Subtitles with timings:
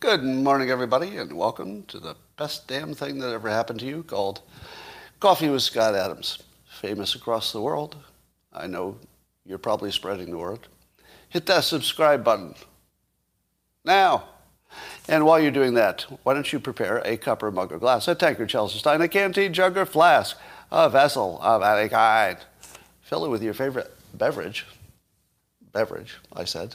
[0.00, 4.02] Good morning, everybody, and welcome to the best damn thing that ever happened to you
[4.02, 4.40] called
[5.20, 6.42] Coffee with Scott Adams.
[6.80, 7.94] Famous across the world.
[8.52, 8.96] I know
[9.46, 10.66] you're probably spreading the word.
[11.28, 12.56] Hit that subscribe button
[13.84, 14.24] now.
[15.06, 18.08] And while you're doing that, why don't you prepare a cup or mug or glass,
[18.08, 20.36] a tankard, chalice, stein, a canteen, jug, or flask,
[20.72, 22.38] a vessel of any kind.
[23.02, 24.66] Fill it with your favorite beverage.
[25.72, 26.74] Beverage, I said.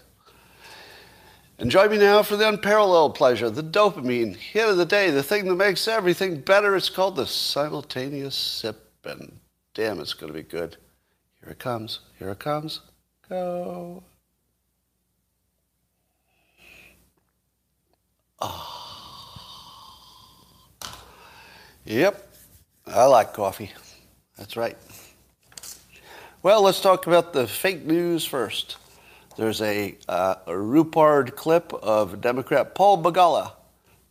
[1.63, 5.23] And join me now for the unparalleled pleasure, the dopamine hit of the day, the
[5.23, 6.75] thing that makes everything better.
[6.75, 9.39] It's called the simultaneous sip, and
[9.73, 10.75] damn, it's going to be good.
[11.39, 12.02] Here it comes.
[12.19, 12.81] Here it comes.
[13.30, 14.03] Go.
[18.41, 18.89] Ah.
[21.86, 22.30] Yep,
[22.88, 23.72] I like coffee.
[24.38, 24.75] That's right.
[26.41, 28.75] Well, let's talk about the fake news first.
[29.36, 33.53] There's a, uh, a Rupard clip of Democrat Paul Begala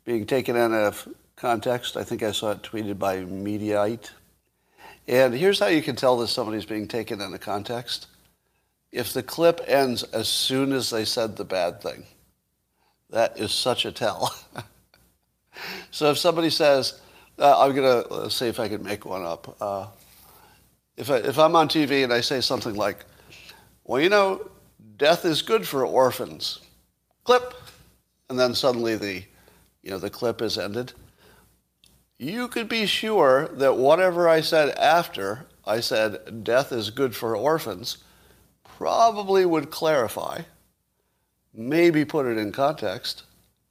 [0.05, 1.97] being taken out of context.
[1.97, 4.11] I think I saw it tweeted by Mediaite.
[5.07, 8.09] And here's how you can tell that somebody's being taken out of context.
[8.91, 12.05] If the clip ends as soon as they said the bad thing,
[13.11, 14.35] that is such a tell.
[15.93, 17.01] so if somebody says,
[17.39, 19.57] uh, I'm going to see if I can make one up.
[19.61, 19.87] Uh,
[20.97, 23.05] if, I, if I'm on TV and I say something like,
[23.85, 24.49] well, you know,
[25.03, 26.61] death is good for orphans.
[27.25, 27.55] Clip.
[28.29, 29.25] And then suddenly the,
[29.83, 30.93] you know, the clip is ended.
[32.19, 37.37] You could be sure that whatever I said after I said death is good for
[37.37, 37.99] orphans
[38.63, 40.43] probably would clarify,
[41.53, 43.25] maybe put it in context,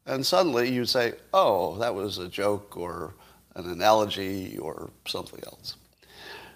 [0.05, 3.13] and suddenly you'd say, oh, that was a joke or
[3.55, 5.77] an analogy or something else.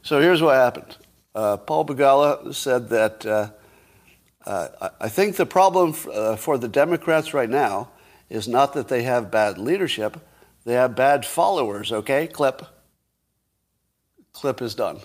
[0.02, 0.98] So here's what happened.
[1.34, 3.50] Uh, Paul Begala said that uh,
[4.46, 7.90] uh, I think the problem f- uh, for the Democrats right now
[8.30, 10.18] is not that they have bad leadership,
[10.66, 12.28] they have bad followers, okay?
[12.28, 12.66] Clip.
[14.34, 15.00] Clip is done.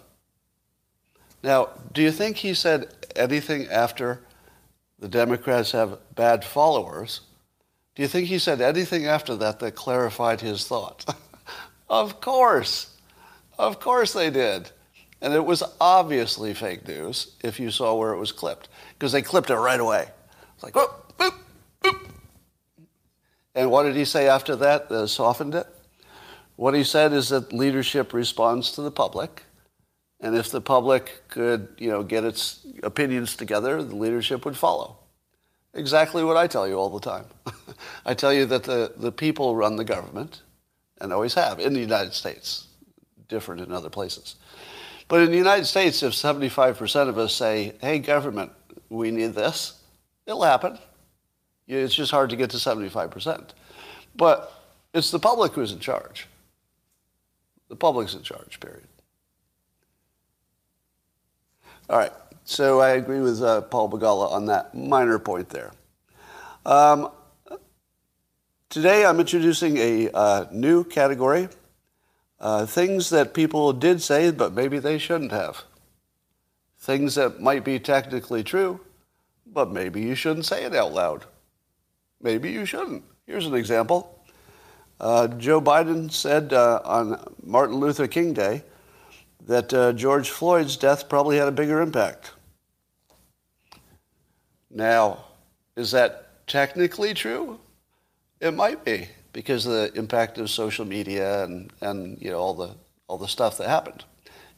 [1.42, 4.20] Now, do you think he said anything after
[4.98, 7.20] the Democrats have bad followers?
[7.94, 11.04] Do you think he said anything after that that clarified his thought?
[11.88, 12.96] of course.
[13.58, 14.70] Of course they did.
[15.22, 18.68] And it was obviously fake news if you saw where it was clipped,
[19.00, 20.06] because they clipped it right away.
[20.55, 21.33] It's like, whoop, boop,
[21.83, 22.11] boop.
[23.55, 25.66] And what did he say after that that softened it?
[26.56, 29.44] What he said is that leadership responds to the public.
[30.21, 34.99] And if the public could, you know, get its opinions together, the leadership would follow.
[35.72, 37.25] Exactly what I tell you all the time.
[38.05, 40.43] I tell you that the, the people run the government,
[41.00, 42.67] and always have, in the United States,
[43.28, 44.34] different in other places.
[45.09, 48.53] But in the United States, if 75% of us say, hey, government,
[48.90, 49.80] we need this,
[50.26, 50.78] it'll happen.
[51.66, 53.50] It's just hard to get to 75%.
[54.16, 54.52] But
[54.92, 56.26] it's the public who's in charge.
[57.68, 58.88] The public's in charge, period.
[61.88, 62.12] All right.
[62.44, 65.70] So I agree with uh, Paul Begala on that minor point there.
[66.66, 67.10] Um,
[68.68, 71.48] today I'm introducing a uh, new category
[72.40, 75.64] uh, things that people did say, but maybe they shouldn't have.
[76.80, 78.80] Things that might be technically true,
[79.46, 81.26] but maybe you shouldn't say it out loud.
[82.22, 83.04] Maybe you shouldn't.
[83.26, 84.18] Here's an example.
[84.98, 88.64] Uh, Joe Biden said uh, on Martin Luther King Day
[89.46, 92.32] that uh, George Floyd's death probably had a bigger impact.
[94.70, 95.24] Now,
[95.76, 97.58] is that technically true?
[98.40, 102.55] It might be because of the impact of social media and, and you know, all,
[102.55, 102.75] the,
[103.06, 104.05] all the stuff that happened.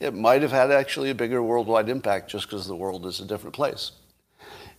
[0.02, 3.24] It might have had actually a bigger worldwide impact just because the world is a
[3.24, 3.92] different place.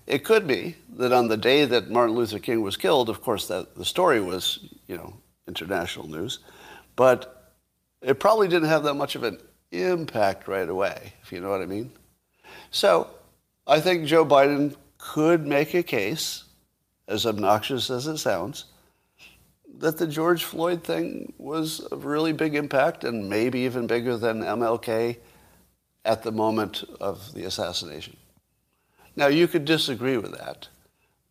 [0.06, 3.48] It could be that on the day that Martin Luther King was killed, of course,
[3.48, 5.14] that the story was, you know,
[5.48, 6.40] international news,
[6.98, 7.54] but
[8.02, 9.38] it probably didn't have that much of an
[9.72, 11.94] impact right away, if you know what I mean.
[12.72, 13.08] So
[13.66, 16.44] I think Joe Biden could make a case,
[17.08, 18.66] as obnoxious as it sounds,
[19.84, 24.40] that the George Floyd thing was a really big impact and maybe even bigger than
[24.40, 25.18] MLK
[26.06, 28.16] at the moment of the assassination.
[29.18, 30.70] Now, you could disagree with that,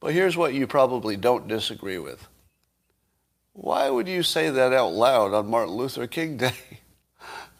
[0.00, 2.28] But here's what you probably don't disagree with.
[3.54, 6.52] Why would you say that out loud on Martin Luther King Day?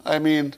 [0.05, 0.53] I mean,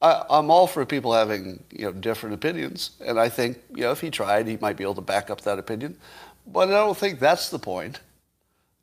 [0.00, 3.90] I, am all for people having you know different opinions, and I think you know
[3.90, 5.98] if he tried, he might be able to back up that opinion.
[6.46, 8.00] But I don't think that's the point.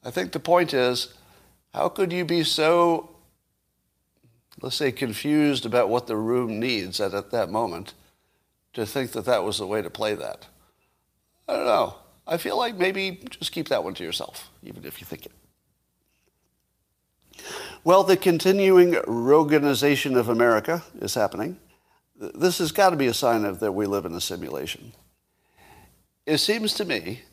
[0.04, 1.14] I think the point is,
[1.74, 3.10] how could you be so,
[4.62, 7.94] let's say, confused about what the room needs at, at that moment,
[8.74, 10.48] to think that that was the way to play that?
[11.48, 11.96] I don't know.
[12.28, 15.32] I feel like maybe just keep that one to yourself, even if you think it.
[17.84, 21.60] Well, the continuing Roganization of America is happening.
[22.16, 24.94] This has got to be a sign of that we live in a simulation.
[26.26, 27.24] It seems to me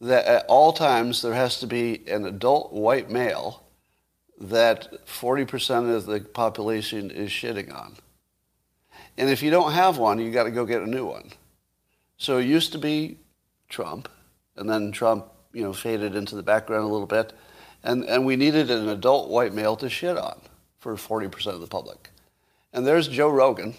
[0.00, 3.64] that at all times there has to be an adult white male
[4.38, 7.96] that 40% of the population is shitting on.
[9.16, 11.30] And if you don't have one, you got to go get a new one.
[12.18, 13.18] So it used to be
[13.68, 14.08] Trump,
[14.56, 17.32] and then Trump, you know, faded into the background a little bit.
[17.82, 20.40] And, and we needed an adult white male to shit on
[20.78, 22.10] for 40% of the public.
[22.72, 23.74] And there's Joe Rogan,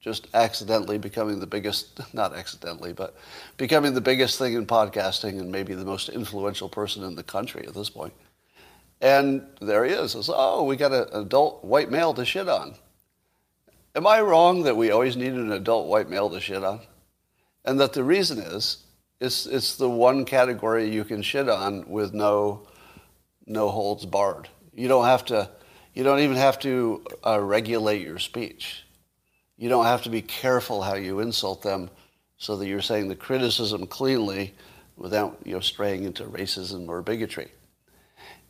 [0.00, 3.16] just accidentally becoming the biggest, not accidentally, but
[3.56, 7.66] becoming the biggest thing in podcasting and maybe the most influential person in the country
[7.66, 8.12] at this point.
[9.00, 10.16] And there he is.
[10.32, 12.74] Oh, we got an adult white male to shit on.
[13.94, 16.80] Am I wrong that we always needed an adult white male to shit on?
[17.64, 18.84] And that the reason is,
[19.20, 22.66] it's, it's the one category you can shit on with no
[23.50, 24.48] no holds barred.
[24.72, 25.50] You don't have to,
[25.92, 28.84] you don't even have to uh, regulate your speech.
[29.60, 31.90] You don't have to be careful how you insult them
[32.38, 34.54] so that you're saying the criticism cleanly
[34.96, 37.48] without you know, straying into racism or bigotry.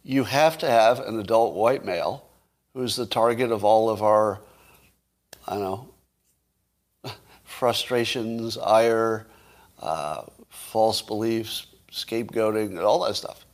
[0.05, 2.25] You have to have an adult white male
[2.75, 4.39] who's the target of all of our,
[5.49, 7.13] I don't know,
[7.43, 9.27] frustrations, ire,
[9.81, 13.45] uh, false beliefs, scapegoating, all that stuff.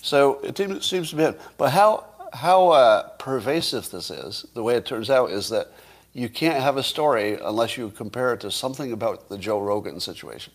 [0.00, 4.86] So it seems to be, but how, how uh, pervasive this is, the way it
[4.86, 5.70] turns out, is that
[6.16, 10.00] you can't have a story unless you compare it to something about the Joe Rogan
[10.00, 10.52] situation.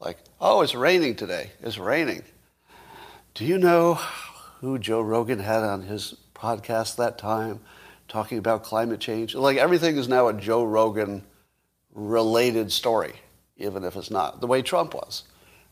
[0.00, 1.50] Like, oh, it's raining today.
[1.60, 2.22] It's raining.
[3.34, 3.94] Do you know
[4.60, 7.60] who Joe Rogan had on his podcast that time
[8.08, 9.34] talking about climate change?
[9.34, 11.24] Like, everything is now a Joe Rogan
[11.92, 13.16] related story,
[13.58, 14.40] even if it's not.
[14.40, 15.24] The way Trump was.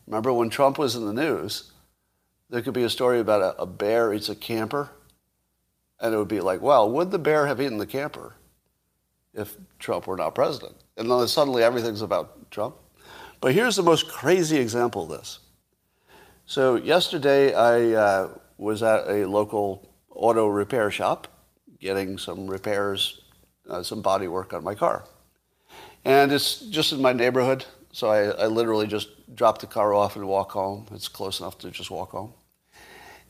[0.05, 1.71] Remember when Trump was in the news?
[2.49, 4.89] there could be a story about a, a bear eats a camper,
[5.99, 8.35] and it would be like, well, would the bear have eaten the camper
[9.37, 10.75] if Trump were not president?
[10.97, 12.75] And then suddenly everything's about Trump.
[13.39, 15.39] But here's the most crazy example of this.
[16.45, 21.27] So yesterday I uh, was at a local auto repair shop
[21.79, 23.21] getting some repairs,
[23.69, 25.05] uh, some body work on my car.
[26.03, 30.15] And it's just in my neighborhood, so I, I literally just drop the car off
[30.15, 30.87] and walk home.
[30.91, 32.33] It's close enough to just walk home.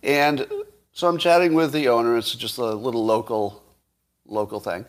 [0.04, 0.48] And
[0.92, 2.18] so I'm chatting with the owner.
[2.18, 3.64] It's just a little local,
[4.26, 4.86] local thing.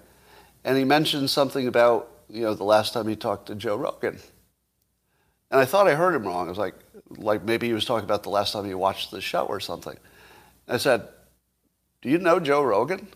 [0.64, 4.18] And he mentioned something about, you know, the last time he talked to Joe Rogan.
[5.50, 6.46] And I thought I heard him wrong.
[6.46, 6.74] I was like,
[7.10, 9.96] like maybe he was talking about the last time he watched the show or something.
[10.66, 11.08] I said,
[12.02, 13.08] do you know Joe Rogan?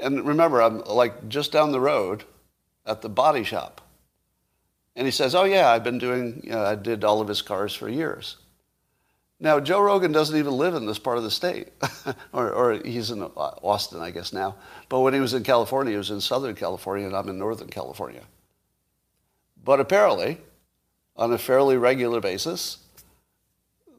[0.00, 2.24] And remember, I'm like just down the road
[2.86, 3.80] at the body shop.
[4.96, 7.42] And he says, oh yeah, I've been doing, you know, I did all of his
[7.42, 8.36] cars for years.
[9.42, 11.68] Now, Joe Rogan doesn't even live in this part of the state,
[12.32, 14.56] or, or, he's in Austin, I guess, now.
[14.90, 17.68] But when he was in California, he was in Southern California, and I'm in Northern
[17.68, 18.22] California.
[19.64, 20.38] But apparently,
[21.16, 22.78] on a fairly regular basis,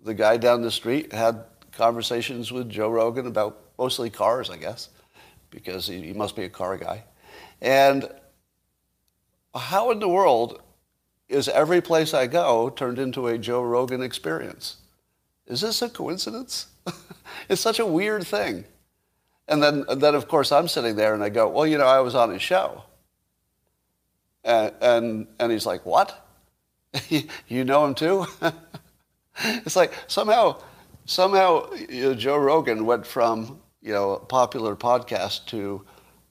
[0.04, 4.90] the guy down the street had conversations with Joe Rogan about mostly cars, I guess,
[5.50, 7.04] because he, he must be a car guy.
[7.62, 8.08] And
[9.56, 10.62] how in the world
[11.30, 14.78] is every place I go turned into a Joe Rogan experience?
[15.48, 16.68] Is this a coincidence?
[17.50, 18.66] it's such a weird thing.
[19.48, 21.86] And then, and then, of course, I'm sitting there and I go, well, you know,
[21.86, 22.84] I was on his show.
[24.44, 26.26] And, and, and he's like, what?
[27.48, 28.26] you know him too?
[29.44, 30.62] it's like somehow,
[31.06, 35.86] somehow you know, Joe Rogan went from, you know, a popular podcast to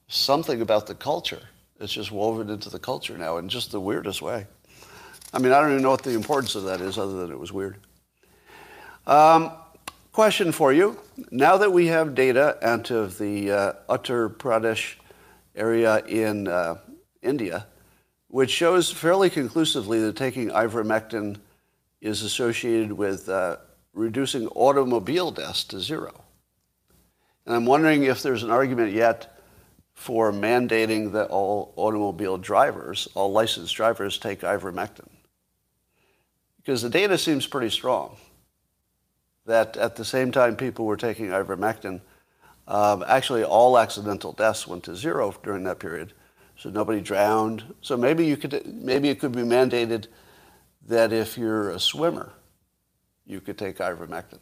[0.07, 1.41] something about the culture.
[1.79, 4.45] It's just woven into the culture now in just the weirdest way.
[5.33, 7.39] I mean, I don't even know what the importance of that is other than it
[7.39, 7.77] was weird.
[9.07, 9.51] Um,
[10.11, 10.99] question for you.
[11.31, 14.95] Now that we have data out of the uh, Uttar Pradesh
[15.55, 16.77] area in uh,
[17.21, 17.67] India,
[18.27, 21.37] which shows fairly conclusively that taking ivermectin
[21.99, 23.57] is associated with uh,
[23.93, 26.23] reducing automobile deaths to zero.
[27.45, 29.39] And I'm wondering if there's an argument yet
[29.93, 35.09] for mandating that all automobile drivers, all licensed drivers, take ivermectin
[36.57, 38.15] because the data seems pretty strong
[39.45, 42.01] that at the same time people were taking ivermectin,
[42.67, 46.13] um, actually all accidental deaths went to zero during that period.
[46.57, 47.63] So nobody drowned.
[47.81, 50.07] So maybe you could, maybe it could be mandated
[50.87, 52.33] that if you're a swimmer,
[53.25, 54.39] you could take ivermectin.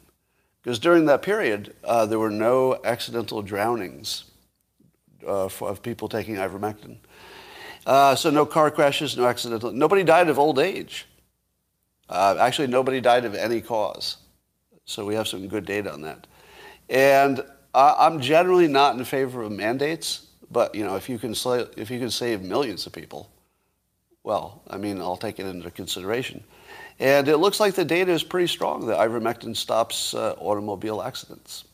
[0.62, 4.24] Because during that period, uh, there were no accidental drownings
[5.26, 6.98] uh, of people taking ivermectin.
[7.86, 9.72] Uh, so no car crashes, no accidental.
[9.72, 11.06] Nobody died of old age.
[12.08, 14.18] Uh, actually, nobody died of any cause.
[14.90, 16.26] So we have some good data on that.
[16.88, 17.44] And
[17.74, 21.34] I'm generally not in favor of mandates, but you know, if you can
[21.76, 23.30] if you can save millions of people,
[24.24, 26.42] well, I mean, I'll take it into consideration.
[26.98, 31.64] And it looks like the data is pretty strong that ivermectin stops uh, automobile accidents.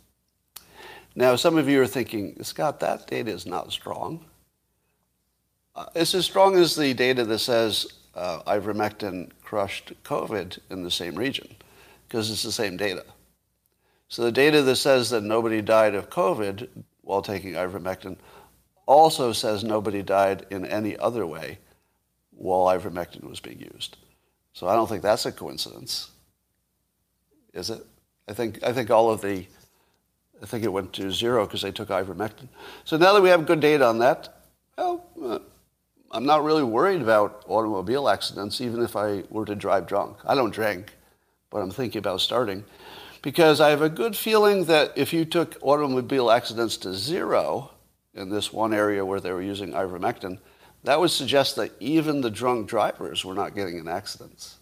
[1.16, 4.24] Now, some of you are thinking, Scott, that data is not strong.
[5.74, 10.90] Uh, it's as strong as the data that says uh, ivermectin crushed COVID in the
[10.90, 11.56] same region,
[12.06, 13.04] because it's the same data.
[14.08, 16.68] So the data that says that nobody died of COVID
[17.02, 18.16] while taking ivermectin
[18.86, 21.58] also says nobody died in any other way
[22.30, 23.96] while ivermectin was being used.
[24.52, 26.10] So I don't think that's a coincidence,
[27.52, 27.84] is it?
[28.28, 29.46] I think I think all of the
[30.42, 32.48] I think it went to zero because they took ivermectin.
[32.84, 34.34] So now that we have good data on that,
[34.76, 35.38] well, uh,
[36.10, 40.18] I'm not really worried about automobile accidents, even if I were to drive drunk.
[40.24, 40.95] I don't drink,
[41.56, 42.66] but I'm thinking about starting
[43.22, 47.70] because I have a good feeling that if you took automobile accidents to zero
[48.12, 50.38] in this one area where they were using ivermectin,
[50.84, 54.56] that would suggest that even the drunk drivers were not getting in accidents.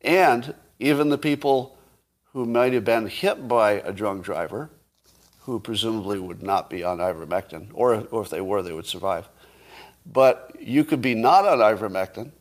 [0.00, 1.76] And even the people
[2.32, 4.70] who might have been hit by a drunk driver,
[5.40, 9.28] who presumably would not be on ivermectin, or, or if they were, they would survive.
[10.06, 12.32] But you could be not on ivermectin,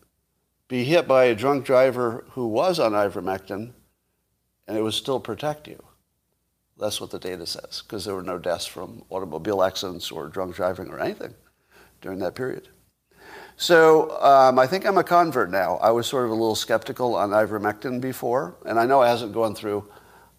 [0.73, 3.73] be hit by a drunk driver who was on ivermectin,
[4.67, 5.79] and it would still protect you.
[6.79, 10.55] That's what the data says, because there were no deaths from automobile accidents or drunk
[10.55, 11.35] driving or anything
[12.01, 12.69] during that period.
[13.55, 15.75] So um, I think I'm a convert now.
[15.75, 19.31] I was sort of a little skeptical on ivermectin before, and I know it hasn't
[19.31, 19.87] gone through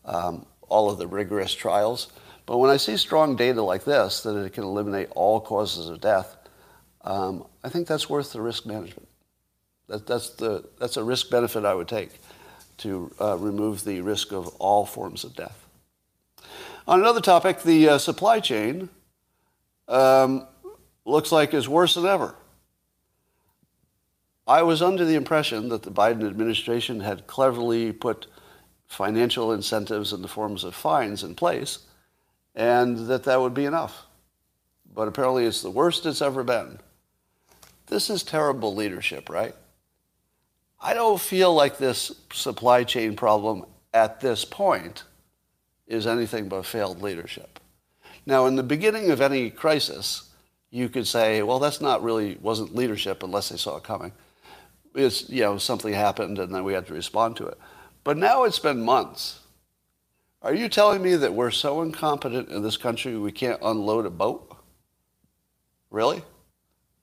[0.04, 2.08] um, all of the rigorous trials.
[2.44, 6.00] But when I see strong data like this, that it can eliminate all causes of
[6.00, 6.36] death,
[7.02, 9.06] um, I think that's worth the risk management.
[9.88, 12.10] That, that's, the, that's a risk benefit I would take
[12.78, 15.66] to uh, remove the risk of all forms of death.
[16.86, 18.88] On another topic, the uh, supply chain
[19.88, 20.46] um,
[21.04, 22.34] looks like is worse than ever.
[24.46, 28.26] I was under the impression that the Biden administration had cleverly put
[28.86, 31.78] financial incentives in the forms of fines in place
[32.54, 34.06] and that that would be enough.
[34.94, 36.78] But apparently it's the worst it's ever been.
[37.86, 39.54] This is terrible leadership, right?
[40.80, 45.04] I don't feel like this supply chain problem at this point
[45.86, 47.60] is anything but failed leadership.
[48.26, 50.30] Now, in the beginning of any crisis,
[50.70, 54.12] you could say, well, that's not really, wasn't leadership unless they saw it coming.
[54.94, 57.58] It's, you know, something happened and then we had to respond to it.
[58.02, 59.40] But now it's been months.
[60.42, 64.10] Are you telling me that we're so incompetent in this country we can't unload a
[64.10, 64.56] boat?
[65.90, 66.22] Really?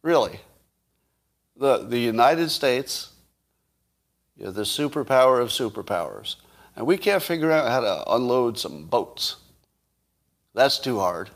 [0.04, 0.40] Really?
[1.56, 3.11] The, the United States
[4.42, 6.38] you know, the superpower of superpowers.
[6.76, 9.36] And we can't figure out how to unload some boats.
[10.56, 11.30] That's too hard.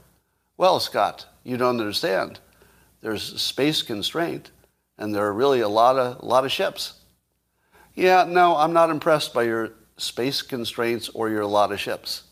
[0.58, 2.40] Well, Scott, you don't understand.
[3.02, 4.50] There's space constraint,
[4.98, 6.94] and there are really a lot of, a lot of ships.
[7.94, 12.24] Yeah, no, I'm not impressed by your space constraints or your lot of ships.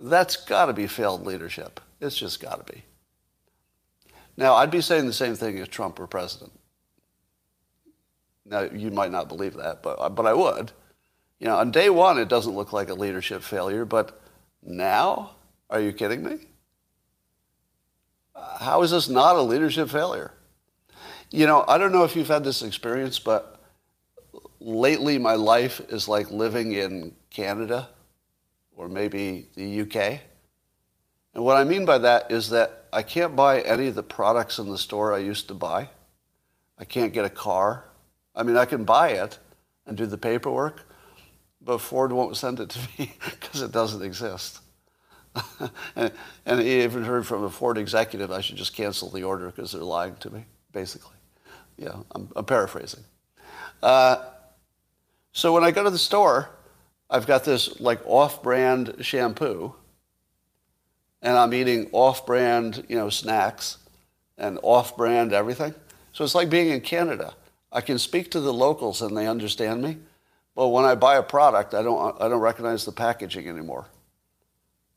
[0.00, 1.80] That's got to be failed leadership.
[2.00, 2.84] It's just got to be.
[4.36, 6.52] Now, I'd be saying the same thing if Trump were president.
[8.44, 10.72] Now, you might not believe that, but, uh, but I would.
[11.38, 14.20] You know, on day one, it doesn't look like a leadership failure, but
[14.62, 15.36] now,
[15.68, 16.38] are you kidding me?
[18.34, 20.32] Uh, how is this not a leadership failure?
[21.30, 23.60] You know, I don't know if you've had this experience, but
[24.60, 27.88] lately my life is like living in Canada
[28.76, 30.20] or maybe the UK.
[31.34, 34.58] And what I mean by that is that I can't buy any of the products
[34.58, 35.90] in the store I used to buy.
[36.78, 37.84] I can't get a car.
[38.34, 39.38] I mean, I can buy it
[39.86, 40.84] and do the paperwork,
[41.60, 44.60] but Ford won't send it to me because it doesn't exist.
[45.96, 46.12] and,
[46.44, 49.72] and he even heard from a Ford executive I should just cancel the order because
[49.72, 51.16] they're lying to me, basically.
[51.76, 53.04] Yeah, I'm, I'm paraphrasing.
[53.82, 54.24] Uh,
[55.32, 56.50] so when I go to the store,
[57.08, 59.74] I've got this like off-brand shampoo,
[61.22, 63.78] and I'm eating off-brand, you know, snacks
[64.38, 65.74] and off-brand everything.
[66.12, 67.34] So it's like being in Canada.
[67.72, 69.98] I can speak to the locals and they understand me.
[70.56, 73.86] But when I buy a product, I don't, I don't recognize the packaging anymore.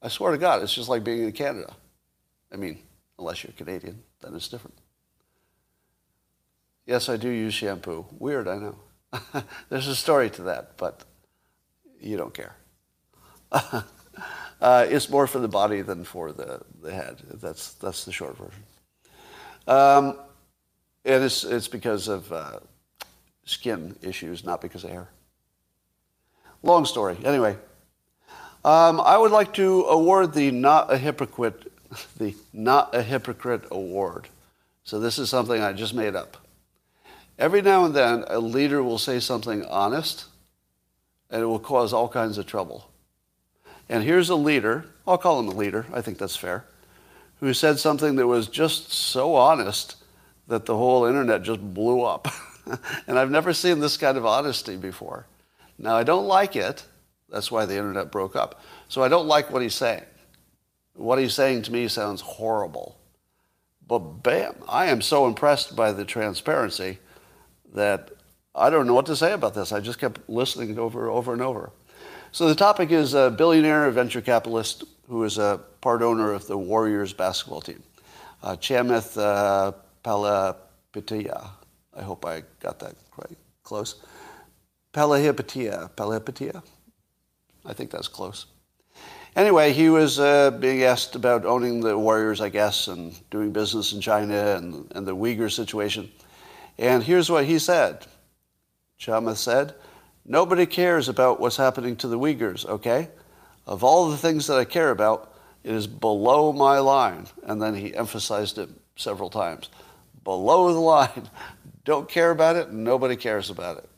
[0.01, 1.73] I swear to God, it's just like being in Canada.
[2.51, 2.79] I mean,
[3.17, 4.77] unless you're Canadian, then it's different.
[6.85, 8.05] Yes, I do use shampoo.
[8.19, 8.75] Weird, I know.
[9.69, 11.05] There's a story to that, but
[12.01, 12.55] you don't care.
[13.51, 13.83] uh,
[14.89, 17.21] it's more for the body than for the, the head.
[17.35, 18.63] That's, that's the short version.
[19.67, 20.17] Um,
[21.05, 22.59] and it's, it's because of uh,
[23.45, 25.09] skin issues, not because of hair.
[26.61, 27.17] Long story.
[27.25, 27.57] Anyway,
[28.63, 31.71] um, I would like to award the Not a Hypocrite,
[32.17, 34.29] the Not a Hypocrite Award.
[34.85, 36.37] So this is something I just made up.
[37.37, 40.25] Every now and then, a leader will say something honest,
[41.29, 42.89] and it will cause all kinds of trouble.
[43.89, 46.65] And here's a leader, I'll call him a leader, I think that's fair,
[47.39, 49.97] who said something that was just so honest
[50.47, 52.27] that the whole internet just blew up.
[53.07, 55.27] and I've never seen this kind of honesty before.
[55.77, 56.85] Now, I don't like it.
[57.29, 58.61] That's why the internet broke up.
[58.89, 60.03] So I don't like what he's saying.
[60.93, 62.99] What he's saying to me sounds horrible.
[63.87, 66.99] But bam, I am so impressed by the transparency
[67.73, 68.11] that
[68.55, 69.71] I don't know what to say about this.
[69.71, 71.71] I just kept listening over, over and over.
[72.31, 76.57] So the topic is a billionaire venture capitalist who is a part owner of the
[76.57, 77.83] Warriors basketball team,
[78.41, 79.73] uh, Chamath uh,
[80.03, 81.49] Palihapitiya.
[81.95, 83.95] I hope I got that quite Close.
[84.93, 85.91] Palihapitiya.
[85.91, 86.61] Palihapitiya?
[87.65, 88.45] I think that's close.
[89.35, 93.93] Anyway, he was uh, being asked about owning the Warriors, I guess, and doing business
[93.93, 96.11] in China and, and the Uyghur situation.
[96.77, 98.05] And here's what he said.
[98.99, 99.73] Chamath said,
[100.25, 103.09] Nobody cares about what's happening to the Uyghurs, okay?
[103.65, 105.33] Of all the things that I care about,
[105.63, 107.27] it is below my line.
[107.43, 109.69] And then he emphasized it several times.
[110.23, 111.29] Below the line.
[111.85, 113.89] Don't care about it, nobody cares about it.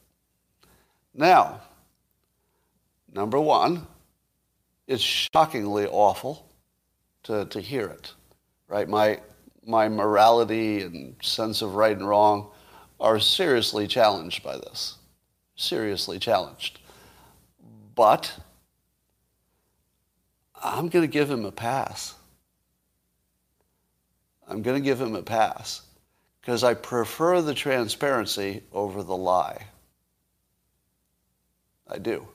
[1.14, 1.62] Now,
[3.14, 3.86] number one,
[4.88, 6.48] it's shockingly awful
[7.24, 8.14] to, to hear it,
[8.68, 8.90] right?
[8.90, 9.20] My,
[9.66, 12.50] my morality and sense of right and wrong
[13.00, 14.96] are seriously challenged by this.
[15.56, 16.80] Seriously challenged.
[17.94, 18.34] But
[20.62, 22.16] I'm going to give him a pass.
[24.48, 25.85] I'm going to give him a pass
[26.46, 29.66] because I prefer the transparency over the lie.
[31.90, 32.28] I do.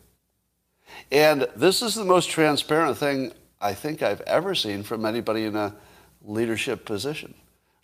[1.12, 5.54] And this is the most transparent thing I think I've ever seen from anybody in
[5.54, 5.76] a
[6.22, 7.34] leadership position.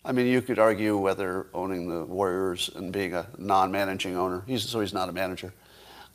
[0.03, 4.67] I mean, you could argue whether owning the Warriors and being a non-managing owner, he's,
[4.67, 5.53] so he's not a manager,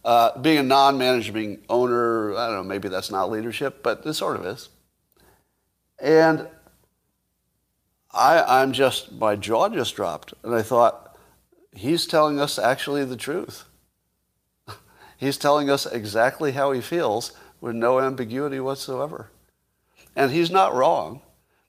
[0.05, 4.37] uh, being a non-managing owner, I don't know, maybe that's not leadership, but it sort
[4.37, 4.68] of is.
[5.98, 6.48] And
[8.14, 10.35] I, I'm just, my jaw just dropped.
[10.42, 11.16] And I thought,
[11.72, 13.64] he's telling us actually the truth.
[15.16, 19.31] he's telling us exactly how he feels with no ambiguity whatsoever.
[20.14, 21.22] And he's not wrong.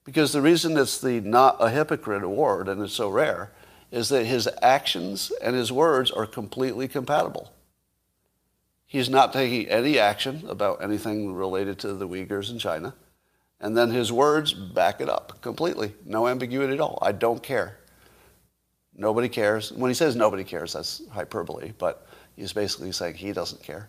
[0.06, 3.52] Because the reason it's the not a hypocrite award and it's so rare
[3.92, 7.54] is that his actions and his words are completely compatible.
[8.86, 12.96] He's not taking any action about anything related to the Uyghurs in China.
[13.64, 15.94] And then his words back it up completely.
[16.06, 17.00] No ambiguity at all.
[17.02, 17.78] I don't care.
[18.94, 19.72] Nobody cares.
[19.72, 23.88] When he says nobody cares, that's hyperbole, but he's basically saying he doesn't care.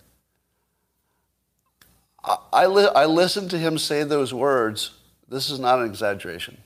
[2.23, 4.93] I, I, li- I listened to him say those words
[5.29, 6.59] this is not an exaggeration.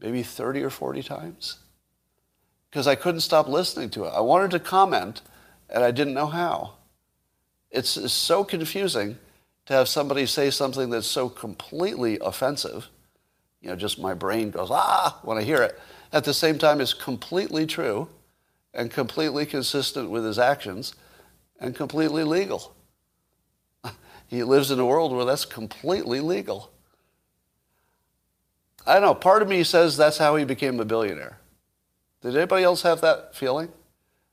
[0.00, 1.58] Maybe 30 or 40 times.
[2.68, 4.08] Because I couldn't stop listening to it.
[4.08, 5.22] I wanted to comment,
[5.68, 6.74] and I didn't know how.
[7.70, 9.18] It's, it's so confusing
[9.70, 12.88] to have somebody say something that's so completely offensive.
[13.60, 15.78] You know, just my brain goes, ah, when I hear it.
[16.12, 18.08] At the same time, it's completely true
[18.74, 20.96] and completely consistent with his actions
[21.60, 22.74] and completely legal.
[24.26, 26.72] he lives in a world where that's completely legal.
[28.84, 29.14] I don't know.
[29.14, 31.38] Part of me says that's how he became a billionaire.
[32.22, 33.68] Did anybody else have that feeling?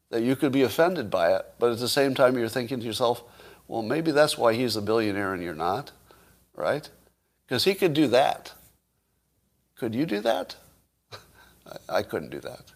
[0.10, 2.86] That you could be offended by it, but at the same time you're thinking to
[2.88, 3.22] yourself,
[3.68, 5.92] well, maybe that's why he's a billionaire and you're not,
[6.56, 6.90] right?
[7.46, 8.54] Because he could do that.
[9.78, 10.56] Could you do that?
[11.90, 12.72] I couldn't do that.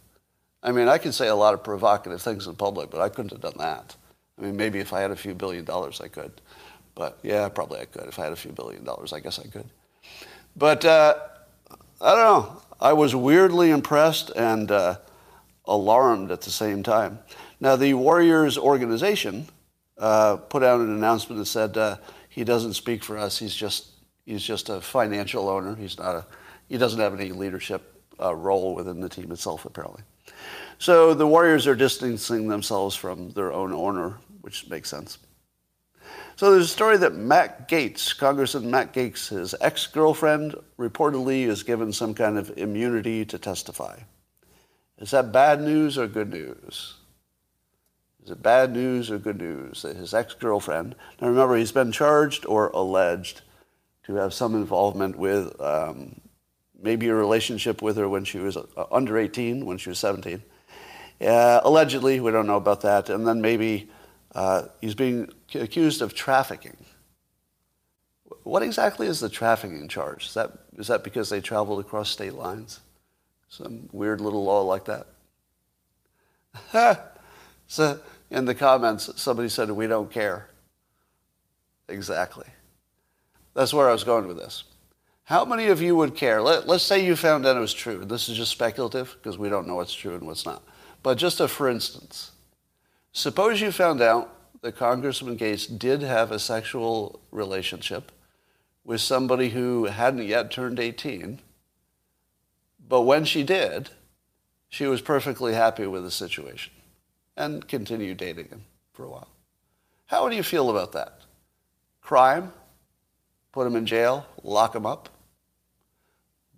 [0.64, 3.32] I mean, I could say a lot of provocative things in public, but I couldn't
[3.32, 3.96] have done that.
[4.38, 6.32] I mean, maybe if I had a few billion dollars, I could.
[6.94, 8.08] But yeah, probably I could.
[8.08, 9.66] If I had a few billion dollars, I guess I could.
[10.56, 11.16] But uh,
[12.02, 12.62] I don't know.
[12.80, 14.98] I was weirdly impressed and uh,
[15.66, 17.20] alarmed at the same time.
[17.60, 19.48] Now, the Warriors organization
[20.02, 23.38] uh, put out an announcement that said uh, he doesn't speak for us.
[23.38, 23.88] He's just
[24.26, 25.76] he's just a financial owner.
[25.76, 26.26] He's not a
[26.68, 30.04] he doesn't have any leadership uh, role within the team itself, apparently.
[30.80, 35.20] So the Warriors are distancing themselves from their own owner, which makes sense.
[36.36, 41.94] So there's a story that Matt Gaetz, Congressman Matt Gaetz, his ex-girlfriend, reportedly is given
[41.94, 44.00] some kind of immunity to testify.
[44.98, 46.96] Is that bad news or good news?
[48.24, 52.46] Is it bad news or good news that his ex-girlfriend, now remember he's been charged
[52.46, 53.42] or alleged
[54.04, 56.22] to have some involvement with um,
[56.82, 60.42] maybe a relationship with her when she was uh, under 18, when she was 17.
[61.20, 63.10] Uh, allegedly, we don't know about that.
[63.10, 63.90] And then maybe
[64.34, 66.78] uh, he's being accused of trafficking.
[68.44, 70.28] What exactly is the trafficking charge?
[70.28, 72.80] Is that, is that because they traveled across state lines?
[73.50, 75.08] Some weird little law like that?
[77.68, 78.00] so
[78.32, 80.48] in the comments, somebody said, we don't care.
[81.90, 82.48] Exactly.
[83.54, 84.64] That's where I was going with this.
[85.26, 86.42] How many of you would care?
[86.42, 88.06] Let, us say you found out it was true.
[88.06, 90.64] This is just speculative because we don't know what's true and what's not.
[91.04, 92.32] But just a for instance,
[93.12, 98.12] suppose you found out that Congressman Gaetz did have a sexual relationship
[98.86, 101.40] with somebody who hadn't yet turned 18,
[102.88, 103.90] but when she did,
[104.70, 106.72] she was perfectly happy with the situation
[107.42, 109.28] and continue dating him for a while.
[110.06, 111.22] How would you feel about that?
[112.02, 112.54] Crime?
[113.52, 114.28] Put him in jail?
[114.44, 115.10] Lock him up?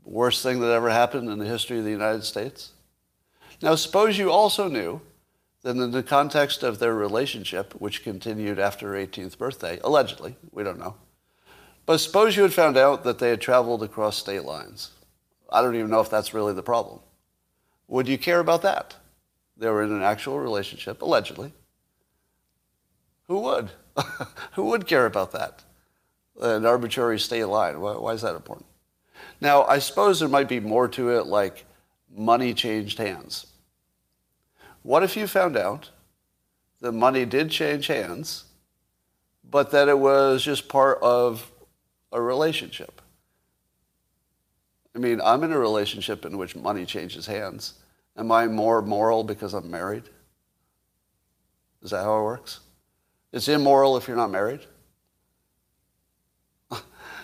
[0.03, 2.71] Worst thing that ever happened in the history of the United States?
[3.61, 4.99] Now, suppose you also knew
[5.61, 10.63] that in the context of their relationship, which continued after her 18th birthday, allegedly, we
[10.63, 10.95] don't know,
[11.85, 14.91] but suppose you had found out that they had traveled across state lines.
[15.49, 16.99] I don't even know if that's really the problem.
[17.87, 18.95] Would you care about that?
[19.57, 21.53] They were in an actual relationship, allegedly.
[23.27, 23.71] Who would?
[24.53, 25.63] Who would care about that?
[26.41, 27.79] An arbitrary state line.
[27.79, 28.65] Why, why is that important?
[29.39, 31.65] Now, I suppose there might be more to it, like
[32.15, 33.47] money changed hands.
[34.81, 35.91] What if you found out
[36.81, 38.45] that money did change hands,
[39.49, 41.51] but that it was just part of
[42.11, 43.01] a relationship?
[44.95, 47.75] I mean, I'm in a relationship in which money changes hands.
[48.15, 50.03] Am I more moral because I'm married?
[51.81, 52.59] Is that how it works?
[53.31, 54.61] It's immoral if you're not married?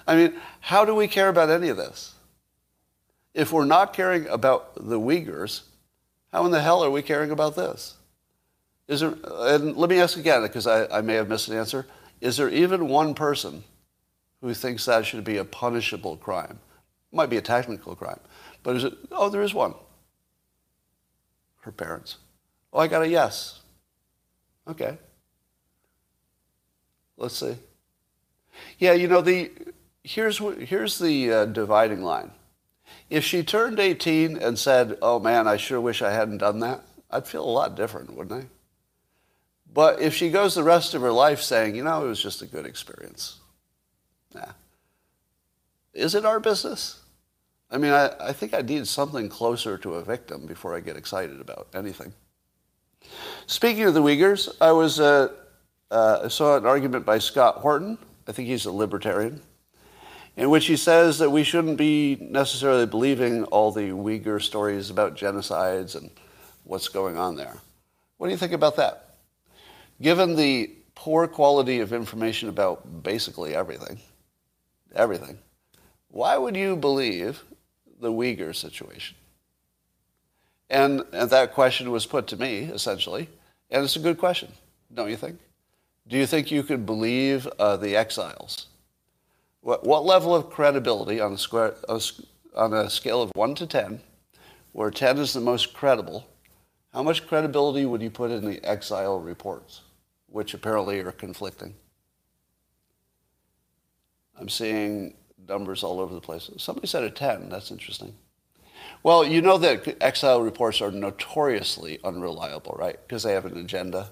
[0.07, 2.15] I mean, how do we care about any of this?
[3.33, 5.61] If we're not caring about the Uyghurs,
[6.33, 7.95] how in the hell are we caring about this?
[8.87, 11.85] Is there, and let me ask again, because I, I may have missed an answer.
[12.21, 13.63] Is there even one person
[14.41, 16.59] who thinks that should be a punishable crime?
[17.11, 18.19] It might be a technical crime,
[18.63, 18.93] but is it?
[19.11, 19.75] Oh, there is one.
[21.69, 22.17] Her parents.
[22.73, 23.59] Oh, I got a yes.
[24.67, 24.97] Okay.
[27.15, 27.57] Let's see.
[28.79, 29.51] Yeah, you know the
[30.03, 32.31] here's here's the uh, dividing line.
[33.11, 36.81] If she turned 18 and said, "Oh man, I sure wish I hadn't done that,"
[37.11, 38.47] I'd feel a lot different, wouldn't I?
[39.71, 42.41] But if she goes the rest of her life saying, "You know, it was just
[42.41, 43.37] a good experience,"
[44.33, 44.53] nah.
[45.93, 46.99] Is it our business?
[47.71, 50.97] I mean, I, I think I need something closer to a victim before I get
[50.97, 52.13] excited about anything.
[53.45, 55.29] Speaking of the Uyghurs, I was uh,
[55.91, 57.97] uh, saw an argument by Scott Horton.
[58.27, 59.41] I think he's a libertarian
[60.39, 65.17] in which he says that we shouldn't be necessarily believing all the Uyghur stories about
[65.17, 66.09] genocides and
[66.63, 67.57] what's going on there.
[68.17, 69.15] What do you think about that?
[70.01, 73.99] Given the poor quality of information about basically everything,
[74.95, 75.39] everything,
[76.07, 77.43] why would you believe
[77.99, 79.15] the Uyghur situation?
[80.69, 83.29] And, and that question was put to me, essentially,
[83.71, 84.51] and it's a good question,
[84.93, 85.39] don't you think?
[86.07, 88.67] Do you think you could believe uh, the exiles?
[89.61, 91.75] What, what level of credibility on a, square,
[92.55, 93.99] on a scale of 1 to 10,
[94.71, 96.27] where 10 is the most credible,
[96.93, 99.81] how much credibility would you put in the exile reports,
[100.27, 101.75] which apparently are conflicting?
[104.39, 105.13] I'm seeing
[105.47, 106.49] numbers all over the place.
[106.57, 107.49] Somebody said a 10.
[107.49, 108.15] That's interesting.
[109.03, 112.99] Well, you know that exile reports are notoriously unreliable, right?
[113.07, 114.11] Because they have an agenda.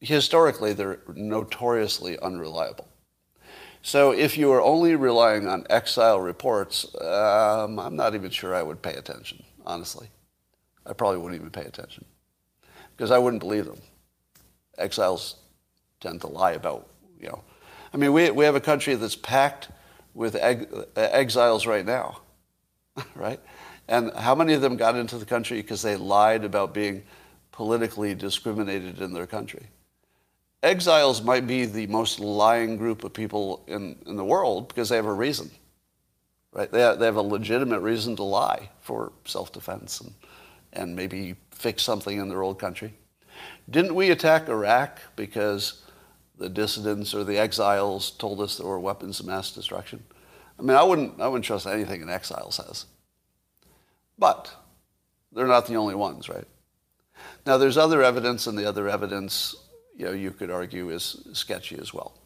[0.00, 2.88] Historically, they're notoriously unreliable.
[3.82, 8.62] So if you are only relying on exile reports, um, I'm not even sure I
[8.62, 10.08] would pay attention, honestly.
[10.84, 12.04] I probably wouldn't even pay attention
[12.96, 13.80] because I wouldn't believe them.
[14.78, 15.36] Exiles
[16.00, 16.88] tend to lie about,
[17.20, 17.44] you know.
[17.96, 19.70] I mean, we, we have a country that's packed
[20.12, 22.20] with ex- uh, exiles right now,
[23.14, 23.40] right?
[23.88, 27.04] And how many of them got into the country because they lied about being
[27.52, 29.68] politically discriminated in their country?
[30.62, 34.96] exiles might be the most lying group of people in, in the world because they
[34.96, 35.50] have a reason.
[36.52, 36.70] Right?
[36.70, 40.14] They have, they have a legitimate reason to lie for self-defense and,
[40.72, 42.92] and maybe fix something in their old country?
[43.70, 45.82] Didn't we attack Iraq because
[46.38, 50.04] the dissidents or the exiles told us there were weapons of mass destruction?
[50.58, 52.86] I mean, I wouldn't, I wouldn't trust anything an exile says.
[54.18, 54.54] But
[55.32, 56.46] they're not the only ones, right?
[57.44, 59.54] Now, there's other evidence, and the other evidence,
[59.96, 62.18] you know, you could argue is sketchy as well.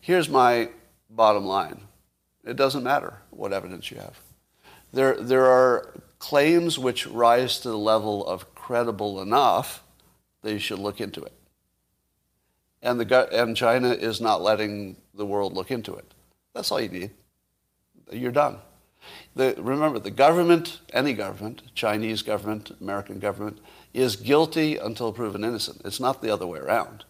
[0.00, 0.70] Here's my
[1.08, 1.80] bottom line.
[2.44, 4.18] It doesn't matter what evidence you have.
[4.92, 9.82] There, there are claims which rise to the level of credible enough
[10.42, 11.32] that you should look into it.
[12.82, 16.14] And, the, and China is not letting the world look into it.
[16.54, 17.10] That's all you need.
[18.10, 18.58] You're done.
[19.34, 23.58] The, remember, the government, any government, Chinese government, American government,
[23.94, 25.82] is guilty until proven innocent.
[25.84, 27.04] It's not the other way around.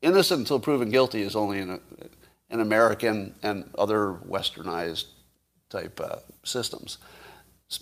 [0.00, 1.80] Innocent until proven guilty is only in, a,
[2.50, 5.06] in American and other westernized
[5.70, 6.98] type uh, systems.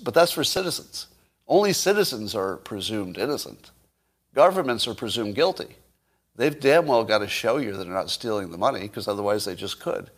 [0.02, 1.08] But that's for citizens.
[1.48, 3.70] Only citizens are presumed innocent.
[4.34, 5.76] Governments are presumed guilty.
[6.36, 9.44] They've damn well got to show you that they're not stealing the money because otherwise
[9.44, 10.10] they just could.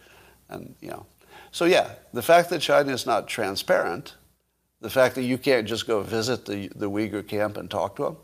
[0.49, 1.07] And, you know.
[1.51, 4.15] So, yeah, the fact that China is not transparent,
[4.81, 8.05] the fact that you can't just go visit the, the Uyghur camp and talk to
[8.05, 8.17] them,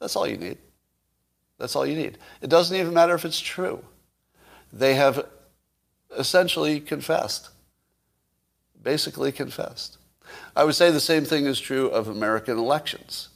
[0.00, 0.58] that's all you need.
[1.58, 2.18] That's all you need.
[2.42, 3.84] It doesn't even matter if it's true.
[4.72, 5.26] They have
[6.16, 7.50] essentially confessed,
[8.82, 9.98] basically confessed.
[10.56, 13.28] I would say the same thing is true of American elections.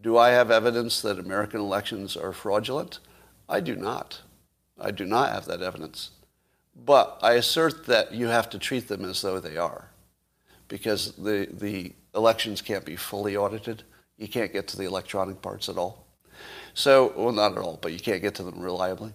[0.00, 3.00] Do I have evidence that American elections are fraudulent?
[3.50, 4.20] I do not.
[4.80, 6.10] I do not have that evidence.
[6.74, 9.90] But I assert that you have to treat them as though they are
[10.68, 13.82] because the, the elections can't be fully audited.
[14.16, 16.06] You can't get to the electronic parts at all.
[16.72, 19.12] So, well, not at all, but you can't get to them reliably.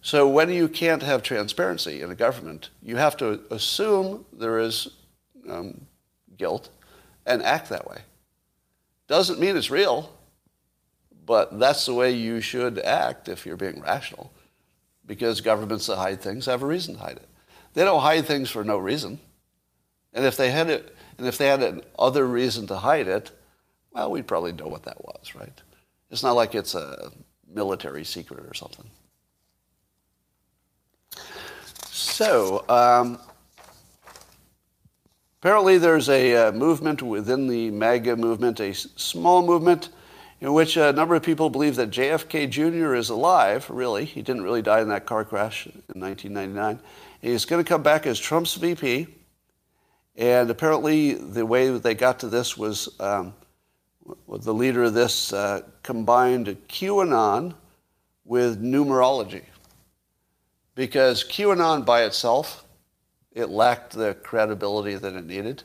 [0.00, 4.88] So when you can't have transparency in a government, you have to assume there is
[5.48, 5.82] um,
[6.38, 6.70] guilt
[7.26, 7.98] and act that way.
[9.06, 10.10] Doesn't mean it's real,
[11.30, 14.32] but that's the way you should act if you're being rational,
[15.06, 17.28] because governments that hide things have a reason to hide it.
[17.72, 19.20] They don't hide things for no reason,
[20.12, 23.30] and if they had it, and if they had an other reason to hide it,
[23.92, 25.62] well, we'd probably know what that was, right?
[26.10, 27.12] It's not like it's a
[27.46, 28.90] military secret or something.
[31.92, 33.20] So, um,
[35.40, 39.90] apparently there's a uh, movement within the MAGA movement, a small movement
[40.40, 42.94] in which a number of people believe that JFK Jr.
[42.94, 44.04] is alive, really.
[44.04, 46.80] He didn't really die in that car crash in 1999.
[47.20, 49.06] He's going to come back as Trump's VP.
[50.16, 53.34] And apparently, the way that they got to this was um,
[54.28, 57.54] the leader of this uh, combined QAnon
[58.24, 59.42] with numerology
[60.74, 62.64] because QAnon by itself,
[63.32, 65.62] it lacked the credibility that it needed.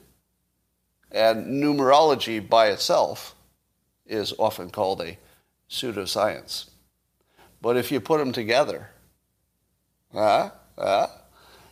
[1.12, 3.35] And numerology by itself
[4.06, 5.18] is often called a
[5.70, 6.70] pseudoscience.
[7.62, 8.90] But if you put them together,
[10.14, 11.08] uh, uh,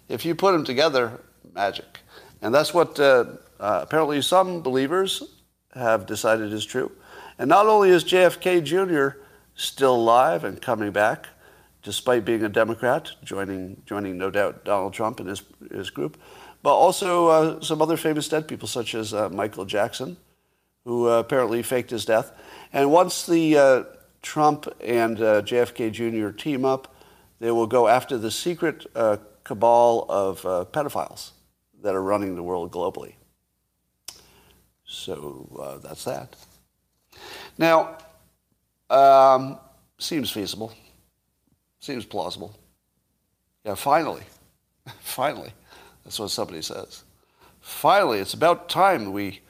[0.09, 1.21] if you put them together,
[1.53, 1.99] magic.
[2.41, 3.25] And that's what uh,
[3.59, 5.23] uh apparently some believers
[5.73, 6.91] have decided is true.
[7.37, 9.19] And not only is JFK Jr.
[9.55, 11.27] still alive and coming back,
[11.81, 16.17] despite being a Democrat, joining, joining no doubt Donald Trump and his, his group,
[16.61, 20.15] but also uh, some other famous dead people, such as uh, Michael Jackson,
[20.85, 22.31] who uh, apparently faked his death.
[22.71, 23.83] And once the uh,
[24.21, 26.35] Trump and uh, JFK Jr.
[26.35, 26.95] team up,
[27.39, 30.41] they will go after the secret uh, cabal of
[30.71, 31.31] pedophiles
[31.81, 33.13] that are running the world globally.
[34.85, 36.35] So that's that.
[37.57, 37.97] Now,
[38.89, 39.59] um,
[39.97, 40.73] seems feasible.
[41.79, 42.57] Seems plausible.
[43.65, 44.23] Yeah, finally.
[44.99, 45.51] finally.
[46.03, 47.03] That's what somebody says.
[47.59, 49.41] Finally, it's about time we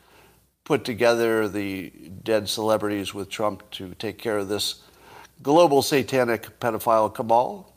[0.63, 1.89] put together the
[2.23, 4.81] dead celebrities with Trump to take care of this
[5.41, 7.73] global satanic pedophile cabal.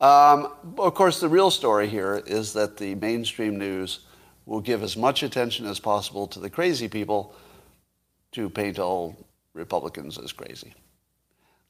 [0.00, 4.00] Um, of course, the real story here is that the mainstream news
[4.46, 7.34] will give as much attention as possible to the crazy people
[8.32, 9.16] to paint all
[9.54, 10.74] Republicans as crazy.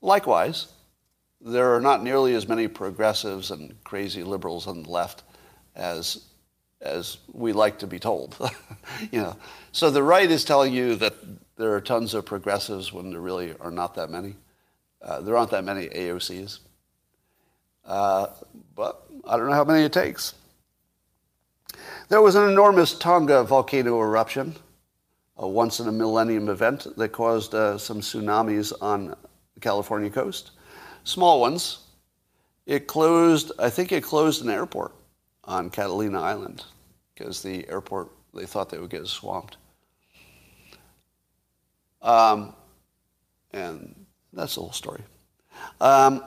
[0.00, 0.68] Likewise,
[1.40, 5.22] there are not nearly as many progressives and crazy liberals on the left
[5.76, 6.24] as
[6.84, 8.36] as we like to be told.
[9.10, 9.36] you know,
[9.72, 11.14] so the right is telling you that
[11.56, 14.36] there are tons of progressives when there really are not that many.
[15.02, 16.60] Uh, there aren't that many AOCs,
[17.86, 18.28] uh,
[18.74, 20.34] but I don't know how many it takes.
[22.08, 24.54] There was an enormous Tonga volcano eruption,
[25.36, 29.16] a once in a millennium event that caused uh, some tsunamis on
[29.54, 30.52] the California coast
[31.04, 31.80] small ones.
[32.66, 34.92] It closed, I think it closed an airport
[35.44, 36.64] on Catalina Island
[37.14, 39.56] because the airport, they thought they would get swamped.
[42.02, 42.54] Um,
[43.52, 43.94] and
[44.32, 45.02] that's the whole story.
[45.80, 46.22] Um,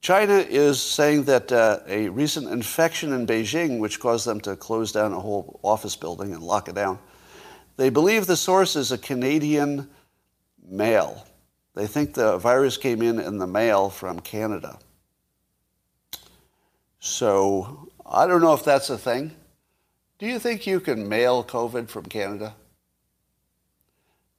[0.00, 4.92] China is saying that uh, a recent infection in Beijing, which caused them to close
[4.92, 6.98] down a whole office building and lock it down,
[7.76, 9.90] they believe the source is a Canadian
[10.66, 11.26] mail.
[11.74, 14.78] They think the virus came in in the mail from Canada.
[16.98, 19.36] So I don't know if that's a thing.
[20.18, 22.56] Do you think you can mail COVID from Canada?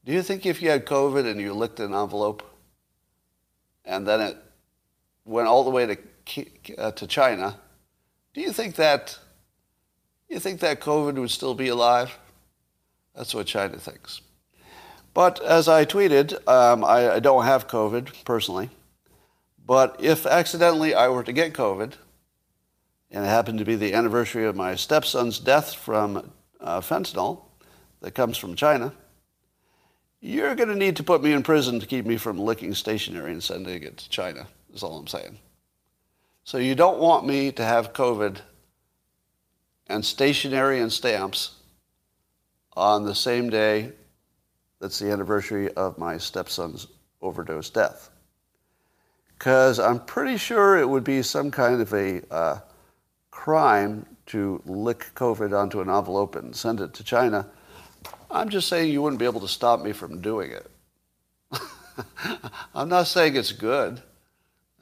[0.03, 2.43] Do you think if you had COVID and you licked an envelope
[3.85, 4.37] and then it
[5.23, 7.57] went all the way to, uh, to China,
[8.33, 9.17] do you think that
[10.27, 12.17] you think that COVID would still be alive?
[13.15, 14.21] That's what China thinks.
[15.13, 18.69] But as I tweeted, um, I, I don't have COVID personally.
[19.65, 21.93] But if accidentally I were to get COVID,
[23.11, 27.41] and it happened to be the anniversary of my stepson's death from uh, fentanyl
[27.99, 28.93] that comes from China,
[30.21, 33.31] you're going to need to put me in prison to keep me from licking stationery
[33.31, 35.37] and sending it to China, is all I'm saying.
[36.43, 38.37] So you don't want me to have COVID
[39.87, 41.55] and stationery and stamps
[42.73, 43.91] on the same day
[44.79, 46.87] that's the anniversary of my stepson's
[47.21, 48.09] overdose death.
[49.37, 52.59] Because I'm pretty sure it would be some kind of a uh,
[53.31, 57.47] crime to lick COVID onto an envelope and send it to China.
[58.29, 60.69] I'm just saying you wouldn't be able to stop me from doing it.
[62.75, 64.01] I'm not saying it's good.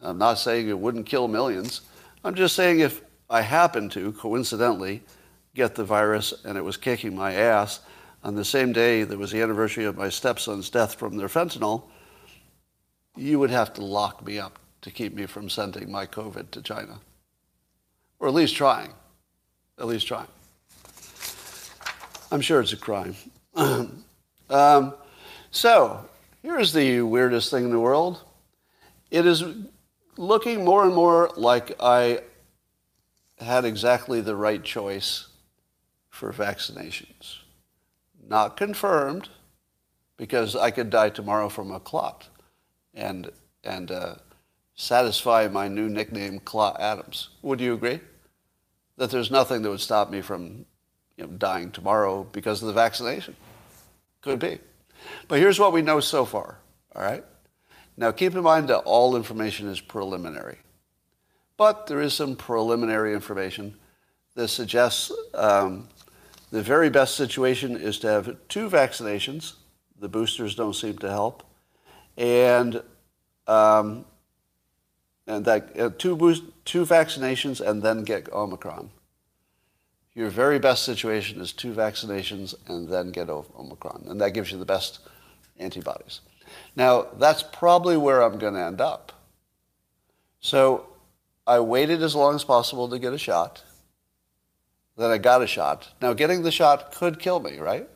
[0.02, 1.82] I'm not saying it wouldn't kill millions.
[2.24, 5.04] I'm just saying if I happened to, coincidentally,
[5.56, 7.80] get the virus and it was kicking my ass
[8.24, 11.84] on the same day that was the anniversary of my stepson's death from their fentanyl,
[13.16, 16.62] you would have to lock me up to keep me from sending my COVID to
[16.62, 17.00] China
[18.20, 18.92] or at least trying.
[19.78, 20.28] At least trying.
[22.32, 23.16] I'm sure it's a crime.
[23.56, 24.94] um,
[25.52, 26.06] so,
[26.44, 28.22] here's the weirdest thing in the world.
[29.10, 29.44] It is
[30.18, 32.22] looking more and more like I
[33.40, 35.28] had exactly the right choice
[36.10, 37.38] for vaccinations.
[38.28, 39.30] Not confirmed,
[40.20, 42.28] because I could die tomorrow from a clot.
[42.94, 43.32] And,
[43.64, 44.16] and uh,
[44.80, 47.30] satisfy my new nickname, Clot Adams.
[47.42, 48.00] Would you agree?
[48.96, 50.66] That there's nothing that would stop me from
[51.18, 53.36] you know, dying tomorrow because of the vaccination.
[54.22, 54.60] Could be.
[55.28, 56.60] But here's what we know so far,
[56.96, 57.26] all right?
[57.98, 60.60] Now keep in mind that all information is preliminary.
[61.58, 63.76] But there is some preliminary information
[64.36, 65.90] that suggests um,
[66.52, 69.56] the very best situation is to have two vaccinations.
[70.00, 71.44] The boosters don't seem to help.
[72.18, 72.82] And
[73.46, 74.06] um,
[75.30, 78.90] and that uh, two boost, two vaccinations and then get Omicron.
[80.16, 84.58] Your very best situation is two vaccinations and then get Omicron, and that gives you
[84.58, 85.00] the best
[85.60, 86.22] antibodies.
[86.76, 89.14] Now that's probably where I'm going to end up.
[90.42, 90.88] So
[91.46, 93.64] I waited as long as possible to get a shot.
[94.98, 95.90] Then I got a shot.
[96.02, 97.88] Now getting the shot could kill me, right?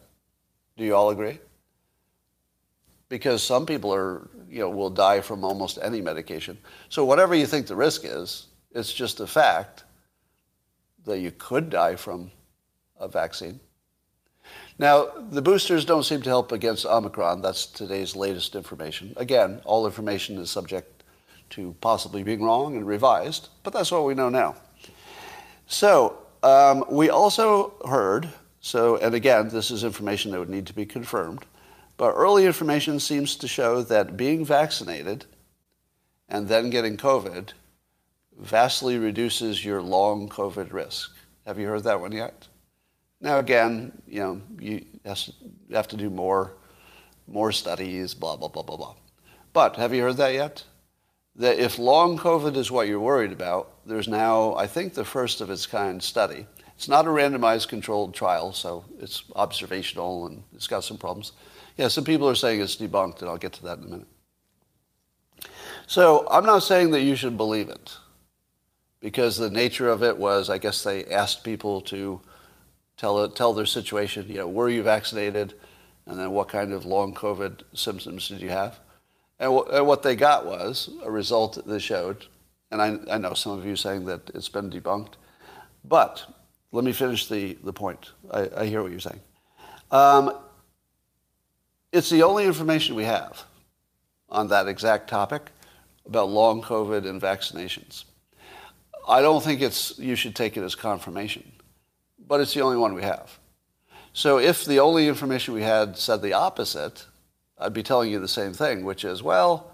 [0.78, 1.39] Do you all agree?
[3.13, 6.58] Because some people are you know, will die from almost any medication.
[6.89, 9.84] So whatever you think the risk is, it's just a fact
[11.06, 12.32] that you could die from
[12.99, 13.60] a vaccine.
[14.80, 17.43] Now, the boosters don't seem to help against Omicron.
[17.43, 19.13] That's today's latest information.
[19.15, 21.04] Again, all information is subject
[21.52, 24.56] to possibly being wrong and revised, but that's what we know now.
[25.67, 28.28] So, um, we also heard,
[28.60, 31.45] so, and again, this is information that would need to be confirmed,
[32.04, 35.24] but early information seems to show that being vaccinated
[36.28, 37.54] and then getting COVID
[38.38, 41.16] vastly reduces your long COVID risk.
[41.48, 42.50] Have you heard that one yet?
[43.22, 44.86] Now again, you know, you
[45.72, 46.52] have to do more,
[47.26, 48.96] more studies, blah, blah, blah, blah, blah.
[49.54, 50.66] But have you heard that yet?
[51.38, 55.39] That if long COVID is what you're worried about, there's now, I think, the first
[55.39, 56.48] of its kind study.
[56.76, 61.32] It's not a randomized controlled trial, so it's observational and it's got some problems.
[61.78, 64.08] Yeah, some people are saying it's debunked, and I'll get to that in a minute.
[65.88, 67.98] So I'm not saying that you should believe it,
[69.00, 72.21] because the nature of it was, I guess they asked people to
[72.96, 74.28] tell tell their situation.
[74.30, 75.56] You know, were you vaccinated,
[76.06, 78.80] and then what kind of long COVID symptoms did you have?
[79.40, 82.28] And, w- and what they got was a result that showed,
[82.71, 85.13] and I, I know some of you saying that it's been debunked,
[85.84, 86.26] but
[86.71, 88.12] let me finish the, the point.
[88.32, 89.19] I, I hear what you're saying.
[89.92, 90.38] Um,
[91.94, 93.44] it's the only information we have
[94.27, 95.52] on that exact topic
[96.08, 98.06] about long COVID and vaccinations.
[99.08, 101.50] I don't think it's, you should take it as confirmation,
[102.27, 103.37] but it's the only one we have.
[104.12, 107.06] So if the only information we had said the opposite,
[107.60, 109.71] I'd be telling you the same thing, which is, well,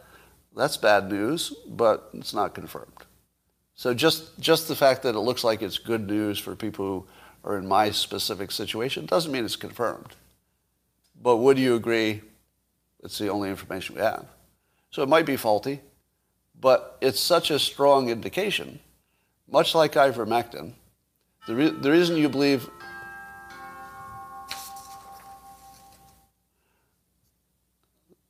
[0.55, 3.05] that's bad news, but it's not confirmed.
[3.75, 7.05] So just, just the fact that it looks like it's good news for people who
[7.49, 10.15] are in my specific situation doesn't mean it's confirmed.
[11.21, 12.21] But would you agree
[13.03, 14.25] it's the only information we have?
[14.91, 15.81] So it might be faulty,
[16.59, 18.79] but it's such a strong indication,
[19.49, 20.73] much like ivermectin.
[21.47, 22.69] The, re- the reason you believe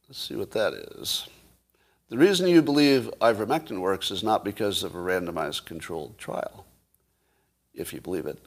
[0.08, 1.28] Let's see what that is.
[2.10, 6.66] The reason you believe ivermectin works is not because of a randomized controlled trial,
[7.76, 8.40] if you believe it.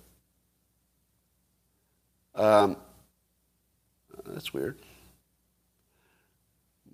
[2.34, 2.76] Um,
[4.26, 4.78] that's weird.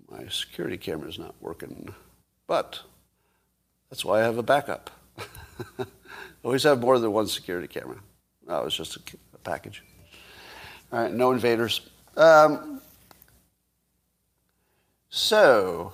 [0.09, 1.93] My security camera is not working,
[2.47, 2.81] but
[3.89, 4.89] that's why I have a backup.
[6.43, 7.97] Always have more than one security camera.
[8.47, 8.99] Oh, it's just a,
[9.33, 9.83] a package.
[10.91, 11.81] All right, no invaders.
[12.17, 12.81] Um,
[15.09, 15.93] so,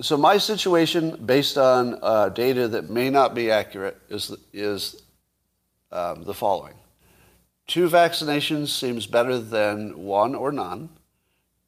[0.00, 5.02] so my situation, based on uh, data that may not be accurate, is is
[5.92, 6.74] um, the following:
[7.66, 10.90] two vaccinations seems better than one or none.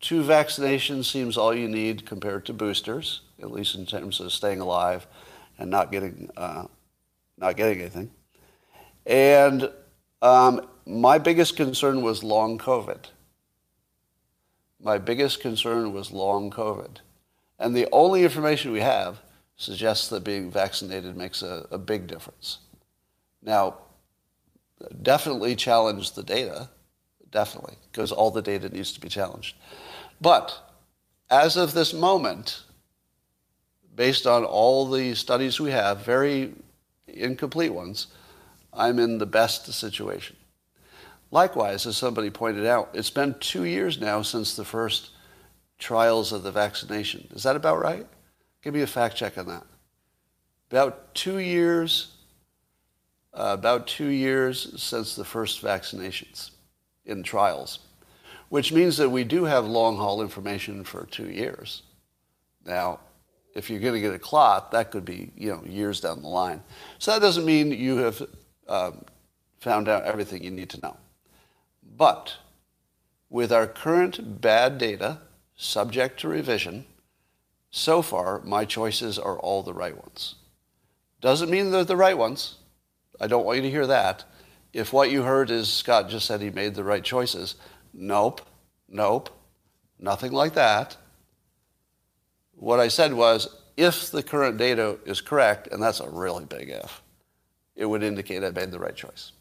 [0.00, 4.60] Two vaccinations seems all you need compared to boosters, at least in terms of staying
[4.60, 5.06] alive
[5.58, 6.64] and not getting uh,
[7.36, 8.10] not getting anything.
[9.06, 9.70] And
[10.22, 13.06] um, my biggest concern was long COVID
[14.80, 16.98] my biggest concern was long COVID.
[17.58, 19.20] And the only information we have
[19.56, 22.58] suggests that being vaccinated makes a, a big difference.
[23.42, 23.78] Now,
[25.02, 26.68] definitely challenge the data,
[27.30, 29.56] definitely, because all the data needs to be challenged.
[30.20, 30.58] But
[31.30, 32.62] as of this moment,
[33.94, 36.54] based on all the studies we have, very
[37.06, 38.08] incomplete ones,
[38.72, 40.36] I'm in the best situation.
[41.30, 45.10] Likewise, as somebody pointed out, it's been two years now since the first
[45.78, 47.28] trials of the vaccination.
[47.32, 48.06] Is that about right?
[48.62, 49.64] Give me a fact check on that.
[50.70, 52.14] About two years,
[53.34, 56.50] uh, about two years since the first vaccinations
[57.04, 57.80] in trials,
[58.48, 61.82] which means that we do have long haul information for two years.
[62.64, 63.00] Now,
[63.54, 66.28] if you're going to get a clot, that could be you know years down the
[66.28, 66.62] line.
[66.98, 68.22] So that doesn't mean you have
[68.68, 69.04] um,
[69.58, 70.96] found out everything you need to know.
[71.96, 72.36] But
[73.30, 75.18] with our current bad data,
[75.56, 76.86] subject to revision,
[77.70, 80.36] so far my choices are all the right ones.
[81.20, 82.57] Doesn't mean they're the right ones.
[83.20, 84.24] I don't want you to hear that.
[84.72, 87.56] If what you heard is Scott just said he made the right choices,
[87.92, 88.42] nope,
[88.88, 89.30] nope,
[89.98, 90.96] nothing like that.
[92.54, 96.68] What I said was if the current data is correct, and that's a really big
[96.68, 97.02] if,
[97.76, 99.32] it would indicate I made the right choice.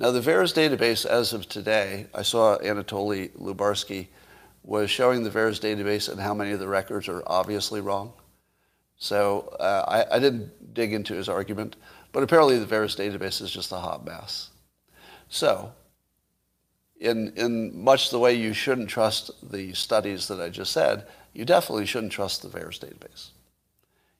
[0.00, 4.08] Now, the VAERS database, as of today, I saw Anatoly Lubarsky
[4.62, 8.12] was showing the VAERS database and how many of the records are obviously wrong.
[8.96, 11.76] So uh, I, I, didn't dig into his argument,
[12.12, 14.50] but apparently the VAERS database is just a hot mess.
[15.28, 15.72] So,
[16.98, 21.44] in, in much the way you shouldn't trust the studies that I just said, you
[21.44, 23.28] definitely shouldn't trust the VAERS database.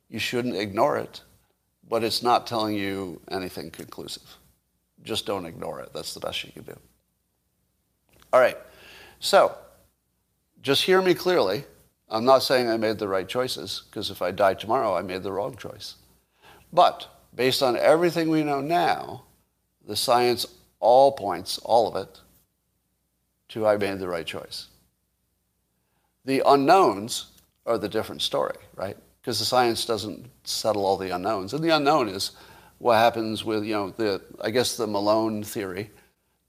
[0.08, 1.22] You shouldn't ignore it,
[1.88, 4.36] but it's not telling you anything conclusive
[5.02, 5.90] just don't ignore it.
[5.92, 6.76] That's the best you can do.
[8.32, 8.56] All right.
[9.18, 9.56] So,
[10.62, 11.64] just hear me clearly.
[12.08, 15.22] I'm not saying I made the right choices, because if I die tomorrow, I made
[15.22, 15.94] the wrong choice.
[16.72, 19.24] But based on everything we know now,
[19.86, 20.46] the science
[20.80, 22.20] all points, all of it,
[23.48, 24.68] to I made the right choice.
[26.24, 27.32] The unknowns
[27.66, 28.96] are the different story, right?
[29.20, 31.52] Because the science doesn't settle all the unknowns.
[31.52, 32.32] And the unknown is
[32.78, 35.90] what happens with, you know, the, I guess the Malone theory,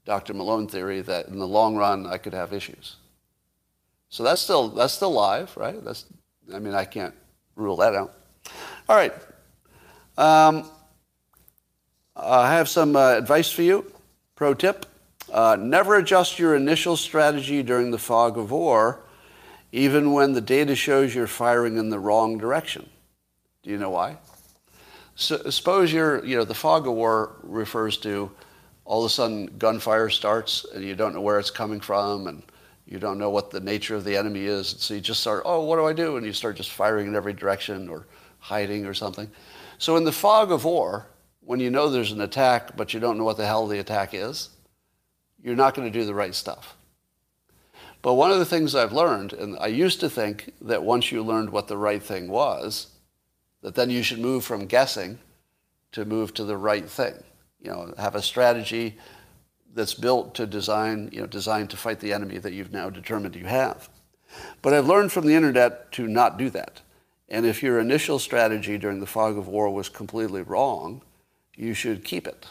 [0.04, 0.34] Dr.
[0.34, 2.96] Malone theory, that in the long run I could have issues.
[4.08, 5.82] So that's still, that's still live, right?
[5.84, 6.06] That's,
[6.54, 7.14] I mean, I can't
[7.56, 8.14] rule that out.
[8.88, 9.12] All right.
[10.18, 10.68] Um,
[12.14, 13.90] I have some uh, advice for you.
[14.34, 14.86] Pro tip.
[15.32, 19.00] Uh, never adjust your initial strategy during the fog of war,
[19.70, 22.88] even when the data shows you're firing in the wrong direction.
[23.62, 24.18] Do you know why?
[25.14, 28.30] So, suppose you're, you know, the fog of war refers to
[28.84, 32.42] all of a sudden gunfire starts and you don't know where it's coming from and
[32.86, 34.74] you don't know what the nature of the enemy is.
[34.78, 36.16] So you just start, oh, what do I do?
[36.16, 38.06] And you start just firing in every direction or
[38.38, 39.30] hiding or something.
[39.82, 41.08] So in the fog of war,
[41.40, 44.14] when you know there's an attack but you don't know what the hell the attack
[44.14, 44.50] is,
[45.42, 46.76] you're not going to do the right stuff.
[48.00, 51.20] But one of the things I've learned, and I used to think that once you
[51.20, 52.92] learned what the right thing was,
[53.62, 55.18] that then you should move from guessing
[55.90, 57.14] to move to the right thing.
[57.60, 58.96] You know, have a strategy
[59.74, 63.34] that's built to design, you know, designed to fight the enemy that you've now determined
[63.34, 63.88] you have.
[64.62, 66.82] But I've learned from the internet to not do that.
[67.32, 71.00] And if your initial strategy during the fog of war was completely wrong,
[71.56, 72.46] you should keep it.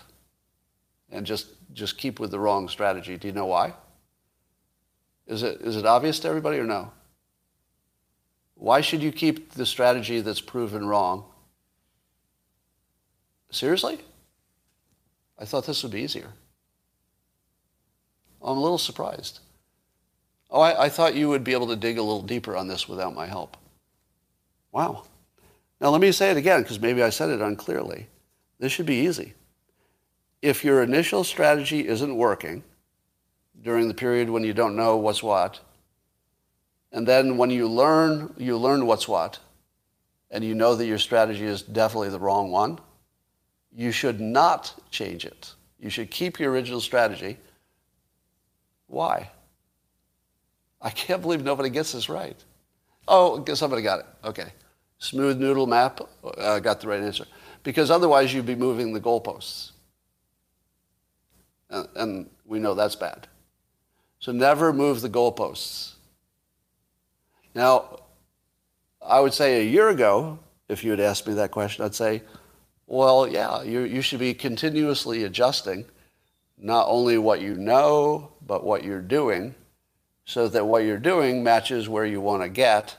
[1.11, 3.15] And just, just keep with the wrong strategy.
[3.15, 3.75] Do you know why?
[5.27, 6.91] Is it, is it obvious to everybody or no?
[8.55, 11.25] Why should you keep the strategy that's proven wrong?
[13.51, 13.99] Seriously?
[15.37, 16.31] I thought this would be easier.
[18.41, 19.41] I'm a little surprised.
[20.49, 22.89] Oh, I, I, thought you would be able to dig a little deeper on this
[22.89, 23.57] without my help.
[24.71, 25.03] Wow.
[25.79, 28.07] Now, let me say it again because maybe I said it unclearly.
[28.59, 29.33] This should be easy.
[30.41, 32.63] If your initial strategy isn't working
[33.61, 35.59] during the period when you don't know what's what,
[36.91, 39.39] and then when you learn, you learn what's what,
[40.29, 42.79] and you know that your strategy is definitely the wrong one,
[43.73, 45.53] you should not change it.
[45.79, 47.37] You should keep your original strategy.
[48.87, 49.31] Why?
[50.81, 52.37] I can't believe nobody gets this right.
[53.07, 54.05] Oh, somebody got it.
[54.23, 54.51] Okay.
[55.01, 55.99] Smooth noodle map
[56.37, 57.25] uh, got the right answer.
[57.63, 59.71] Because otherwise you'd be moving the goalposts.
[61.71, 63.27] And, and we know that's bad.
[64.19, 65.93] So never move the goalposts.
[67.55, 67.97] Now,
[69.01, 70.37] I would say a year ago,
[70.69, 72.21] if you had asked me that question, I'd say,
[72.85, 75.85] well, yeah, you, you should be continuously adjusting
[76.59, 79.55] not only what you know, but what you're doing,
[80.25, 82.97] so that what you're doing matches where you want to get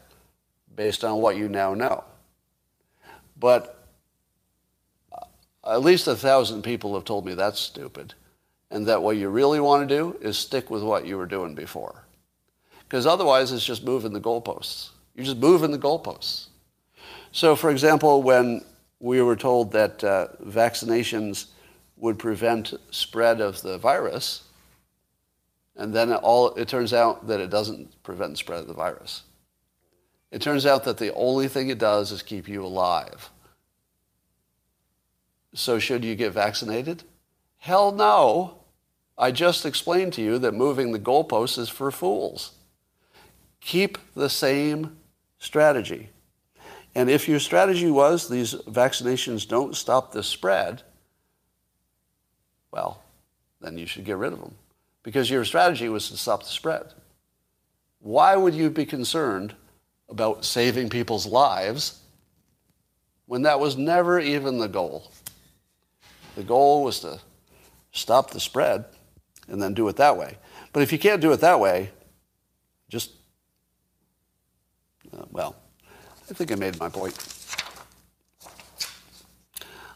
[0.77, 2.05] based on what you now know.
[3.39, 3.79] But
[5.64, 8.14] at least a thousand people have told me that's stupid,
[8.70, 11.55] and that what you really want to do is stick with what you were doing
[11.55, 12.05] before.
[12.81, 14.91] Because otherwise, it's just moving the goalposts.
[15.14, 16.49] You're just moving the goalposts.
[17.33, 18.64] So, for example, when
[19.01, 21.47] we were told that uh, vaccinations
[21.97, 24.43] would prevent spread of the virus,
[25.77, 29.23] and then it, all, it turns out that it doesn't prevent spread of the virus.
[30.33, 33.30] It turns out that the only thing it does is keep you alive.
[35.55, 37.05] So should you get vaccinated?
[37.59, 38.57] Hell no.
[39.18, 42.53] I just explained to you that moving the goalposts is for fools.
[43.61, 44.97] Keep the same
[45.39, 46.09] strategy.
[46.95, 50.83] And if your strategy was these vaccinations don't stop the spread,
[52.70, 53.03] well,
[53.61, 54.55] then you should get rid of them
[55.03, 56.95] because your strategy was to stop the spread.
[58.01, 59.55] Why would you be concerned
[60.13, 61.99] about saving people's lives
[63.27, 65.11] when that was never even the goal?
[66.37, 67.19] The goal was to
[67.93, 68.85] stop the spread
[69.49, 70.37] and then do it that way.
[70.73, 71.91] But if you can't do it that way,
[72.89, 73.11] just,
[75.17, 75.57] uh, well,
[76.31, 77.17] I think I made my point.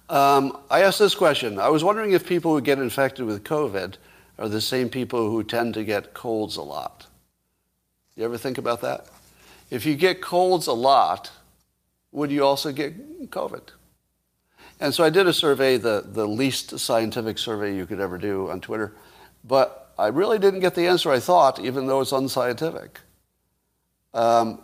[0.08, 1.58] Um, I asked this question.
[1.58, 3.96] I was wondering if people who get infected with COVID
[4.38, 7.06] are the same people who tend to get colds a lot.
[8.14, 9.08] You ever think about that?
[9.70, 11.30] If you get colds a lot,
[12.12, 13.62] would you also get COVID?
[14.78, 18.50] And so I did a survey, the, the least scientific survey you could ever do
[18.50, 18.94] on Twitter,
[19.42, 23.00] but I really didn't get the answer I thought, even though it's unscientific.
[24.12, 24.60] Um,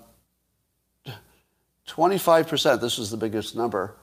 [1.88, 3.96] 25%, this was the biggest number,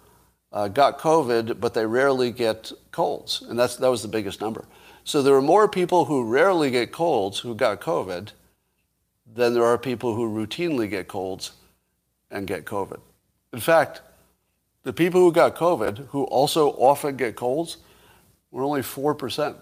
[0.51, 3.43] uh, got COVID, but they rarely get colds.
[3.47, 4.65] And that's, that was the biggest number.
[5.03, 8.31] So there are more people who rarely get colds who got COVID
[9.35, 11.51] than there are people who routinely get colds
[12.31, 12.99] and get COVID.
[13.53, 14.01] In fact,
[14.83, 17.77] the people who got COVID, who also often get colds,
[18.51, 19.55] were only 4%.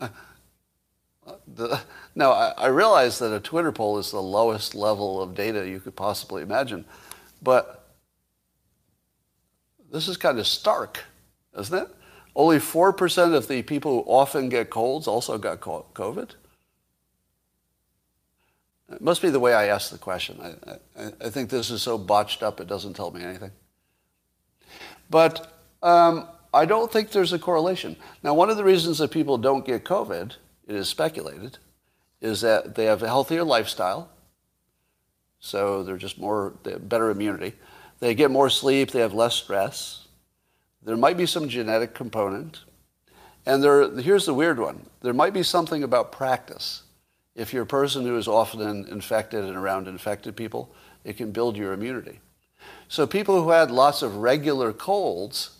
[1.46, 1.80] the,
[2.14, 5.80] now, I, I realize that a Twitter poll is the lowest level of data you
[5.80, 6.84] could possibly imagine,
[7.42, 7.90] but
[9.90, 11.00] this is kind of stark,
[11.58, 11.88] isn't it?
[12.34, 16.30] Only 4% of the people who often get colds also got COVID.
[18.92, 20.38] It must be the way I ask the question.
[20.40, 23.50] I, I, I think this is so botched up it doesn't tell me anything.
[25.10, 27.96] But um, I don't think there's a correlation.
[28.22, 30.36] Now, one of the reasons that people don't get COVID,
[30.66, 31.58] it is speculated,
[32.20, 34.10] is that they have a healthier lifestyle,
[35.40, 37.54] so they're just more they better immunity.
[37.98, 40.06] They get more sleep, they have less stress.
[40.82, 42.60] There might be some genetic component.
[43.46, 44.86] And there, here's the weird one.
[45.00, 46.82] There might be something about practice.
[47.34, 50.74] If you're a person who is often infected and around infected people,
[51.04, 52.20] it can build your immunity.
[52.88, 55.58] So people who had lots of regular colds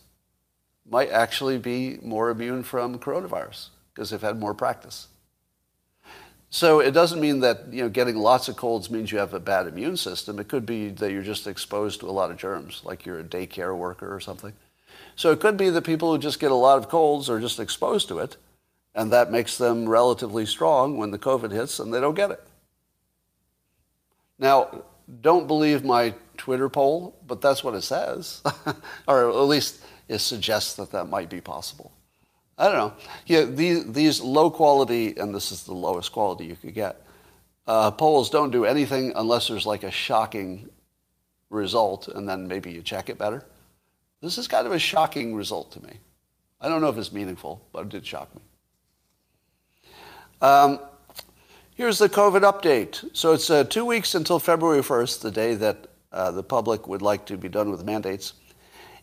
[0.89, 5.09] might actually be more immune from coronavirus because they've had more practice.
[6.51, 9.41] So it doesn't mean that you know getting lots of colds means you have a
[9.41, 10.39] bad immune system.
[10.39, 13.25] It could be that you're just exposed to a lot of germs, like you're a
[13.25, 14.53] daycare worker or something.
[15.17, 17.59] So it could be that people who just get a lot of colds are just
[17.59, 18.37] exposed to it,
[18.95, 22.43] And that makes them relatively strong when the COVID hits and they don't get it.
[24.39, 24.85] Now,
[25.21, 28.43] don't believe my Twitter poll, but that's what it says.
[29.09, 31.93] or at least it suggests that that might be possible.
[32.59, 32.93] I don't know.
[33.27, 37.03] Yeah, these, these low quality, and this is the lowest quality you could get,
[37.67, 40.69] uh, polls don't do anything unless there's like a shocking
[41.49, 43.45] result, and then maybe you check it better.
[44.21, 45.95] This is kind of a shocking result to me.
[46.61, 48.43] I don't know if it's meaningful, but it did shock me.
[50.43, 50.81] Um,
[51.77, 53.09] here's the COVID update.
[53.17, 57.01] So it's uh, two weeks until February 1st, the day that uh, the public would
[57.01, 58.33] like to be done with mandates.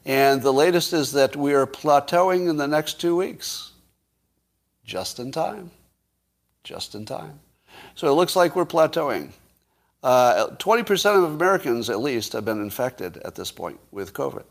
[0.05, 3.71] And the latest is that we are plateauing in the next two weeks.
[4.83, 5.71] Just in time.
[6.65, 7.39] Just in time.
[7.95, 9.31] So it looks like we're plateauing.
[10.03, 14.43] Uh, 20% of Americans, at least, have been infected at this point with COVID.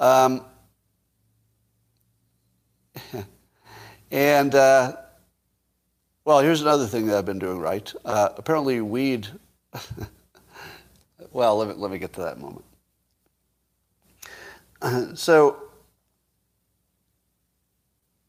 [0.00, 0.44] Um,
[4.10, 4.96] and, uh,
[6.24, 7.92] well, here's another thing that I've been doing right.
[8.04, 9.28] Uh, apparently, weed.
[11.32, 12.64] well, let me, let me get to that moment.
[15.18, 15.62] so,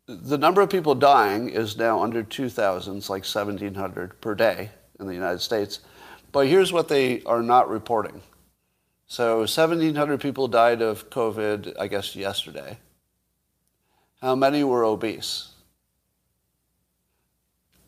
[0.08, 2.98] the number of people dying is now under 2,000.
[2.98, 4.70] It's like 1,700 per day
[5.00, 5.80] in the United States.
[6.32, 8.22] But here's what they are not reporting.
[9.08, 12.80] So 1,700 people died of COVID, I guess, yesterday.
[14.22, 15.53] How many were obese?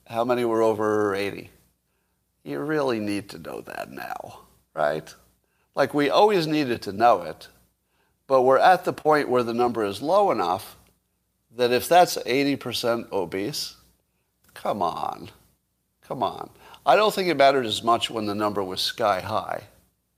[0.07, 1.49] How many were over 80?
[2.43, 4.41] You really need to know that now,
[4.73, 5.13] right?
[5.73, 7.47] Like we always needed to know it,
[8.27, 10.77] but we're at the point where the number is low enough
[11.55, 13.75] that if that's 80% obese,
[14.53, 15.29] come on,
[16.01, 16.49] come on.
[16.85, 19.63] I don't think it mattered as much when the number was sky high,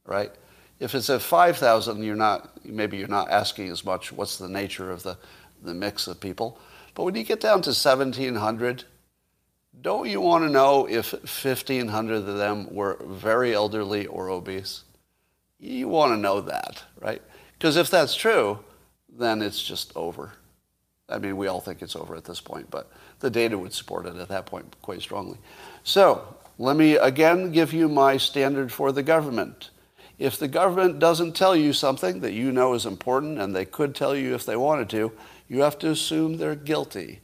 [0.06, 0.32] right?
[0.80, 4.92] If it's at 5,000, you're not, maybe you're not asking as much what's the nature
[4.92, 5.18] of the,
[5.64, 6.60] the mix of people.
[6.94, 8.84] But when you get down to 1,700,
[9.82, 14.84] don't you want to know if 1,500 of them were very elderly or obese?
[15.60, 17.22] You want to know that, right?
[17.54, 18.60] Because if that's true,
[19.10, 20.34] then it's just over.
[21.10, 24.06] I mean, we all think it's over at this point, but the data would support
[24.06, 25.38] it at that point quite strongly.
[25.84, 29.70] So let me again give you my standard for the government.
[30.20, 33.96] If the government doesn't tell you something that you know is important, and they could
[33.96, 35.12] tell you if they wanted to,
[35.48, 37.22] you have to assume they're guilty.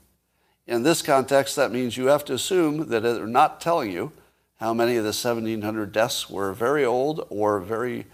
[0.65, 4.11] In this context, that means you have to assume that they're not telling you
[4.57, 8.05] how many of the 1,700 deaths were very old or very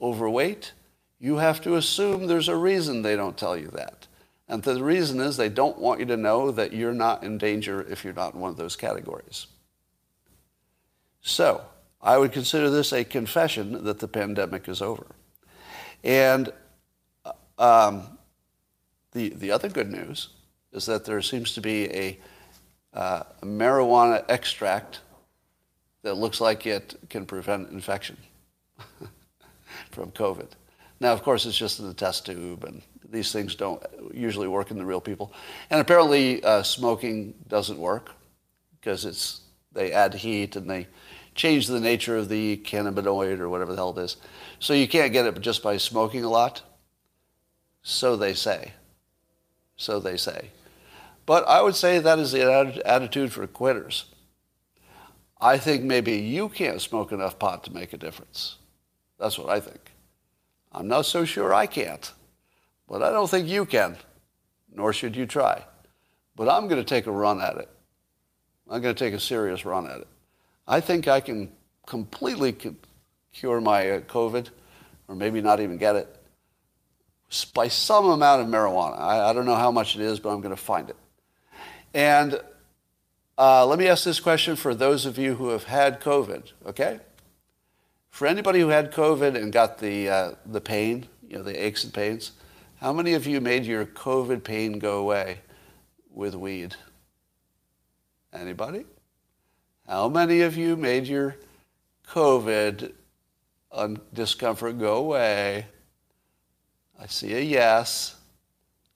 [0.00, 0.72] overweight.
[1.20, 4.06] You have to assume there's a reason they don't tell you that.
[4.48, 7.82] And the reason is they don't want you to know that you're not in danger
[7.82, 9.46] if you're not in one of those categories.
[11.20, 11.62] So,
[12.00, 15.06] I would consider this a confession that the pandemic is over.
[16.04, 16.52] And
[17.24, 18.18] uh, um,
[19.12, 20.28] the, the other good news
[20.72, 22.18] is that there seems to be a,
[22.94, 25.00] uh, marijuana extract
[26.02, 28.16] that looks like it can prevent infection
[29.90, 30.48] from COVID.
[31.00, 34.70] Now, of course, it's just in the test tube, and these things don't usually work
[34.70, 35.32] in the real people.
[35.70, 38.12] And apparently, uh, smoking doesn't work
[38.80, 39.40] because it's
[39.72, 40.88] they add heat and they
[41.34, 44.16] change the nature of the cannabinoid or whatever the hell it is.
[44.58, 46.62] So you can't get it just by smoking a lot.
[47.82, 48.72] So they say.
[49.76, 50.50] So they say.
[51.28, 54.06] But I would say that is the attitude for quitters.
[55.38, 58.56] I think maybe you can't smoke enough pot to make a difference.
[59.20, 59.92] That's what I think.
[60.72, 62.10] I'm not so sure I can't,
[62.88, 63.98] but I don't think you can,
[64.74, 65.62] nor should you try.
[66.34, 67.68] But I'm going to take a run at it.
[68.70, 70.08] I'm going to take a serious run at it.
[70.66, 71.52] I think I can
[71.86, 72.56] completely
[73.34, 74.48] cure my uh, COVID,
[75.08, 76.22] or maybe not even get it,
[77.52, 78.98] by some amount of marijuana.
[78.98, 80.96] I, I don't know how much it is, but I'm going to find it.
[81.94, 82.40] And
[83.36, 87.00] uh, let me ask this question for those of you who have had COVID, okay?
[88.10, 91.84] For anybody who had COVID and got the, uh, the pain, you know, the aches
[91.84, 92.32] and pains,
[92.80, 95.38] how many of you made your COVID pain go away
[96.10, 96.74] with weed?
[98.32, 98.84] Anybody?
[99.88, 101.36] How many of you made your
[102.08, 102.92] COVID
[104.12, 105.66] discomfort go away?
[107.00, 108.16] I see a yes.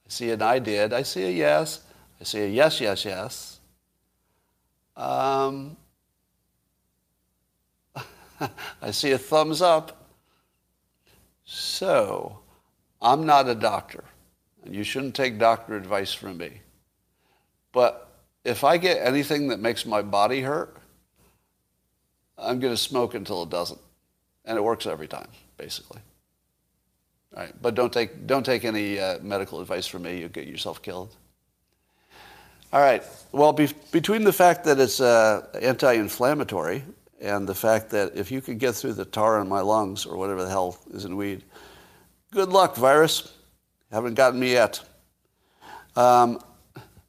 [0.07, 0.93] I see an I did.
[0.93, 1.80] I see a yes.
[2.23, 3.61] I see a yes, yes, yes.
[4.97, 5.77] Um,
[8.81, 10.09] I see a thumbs up.
[11.45, 12.39] So,
[13.01, 14.05] I'm not a doctor,
[14.64, 16.61] and you shouldn't take doctor advice from me.
[17.73, 18.09] But
[18.45, 20.77] if I get anything that makes my body hurt,
[22.39, 23.81] I'm going to smoke until it doesn't.
[24.45, 26.03] And it works every time, basically.
[27.35, 30.20] All right, but don't take, don't take any uh, medical advice from me.
[30.20, 31.16] You'll get yourself killed.
[32.73, 33.03] All right.
[33.33, 36.83] Well, be- between the fact that it's uh, anti-inflammatory
[37.20, 40.16] and the fact that if you could get through the tar in my lungs or
[40.16, 41.45] whatever the hell is in weed,
[42.31, 43.31] good luck, virus.
[43.91, 44.81] Haven't gotten me yet.
[45.97, 46.41] Um,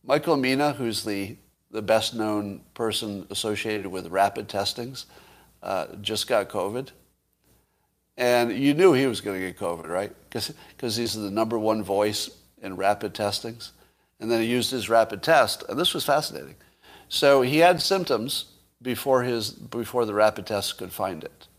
[0.03, 1.37] Michael Mina, who's the,
[1.71, 5.05] the best known person associated with rapid testings,
[5.61, 6.89] uh, just got COVID.
[8.17, 10.11] And you knew he was going to get COVID, right?
[10.29, 12.29] Because he's the number one voice
[12.61, 13.71] in rapid testings.
[14.23, 16.55] And then he used his rapid test, and this was fascinating.
[17.09, 18.45] So he had symptoms
[18.81, 21.49] before, his, before the rapid test could find it.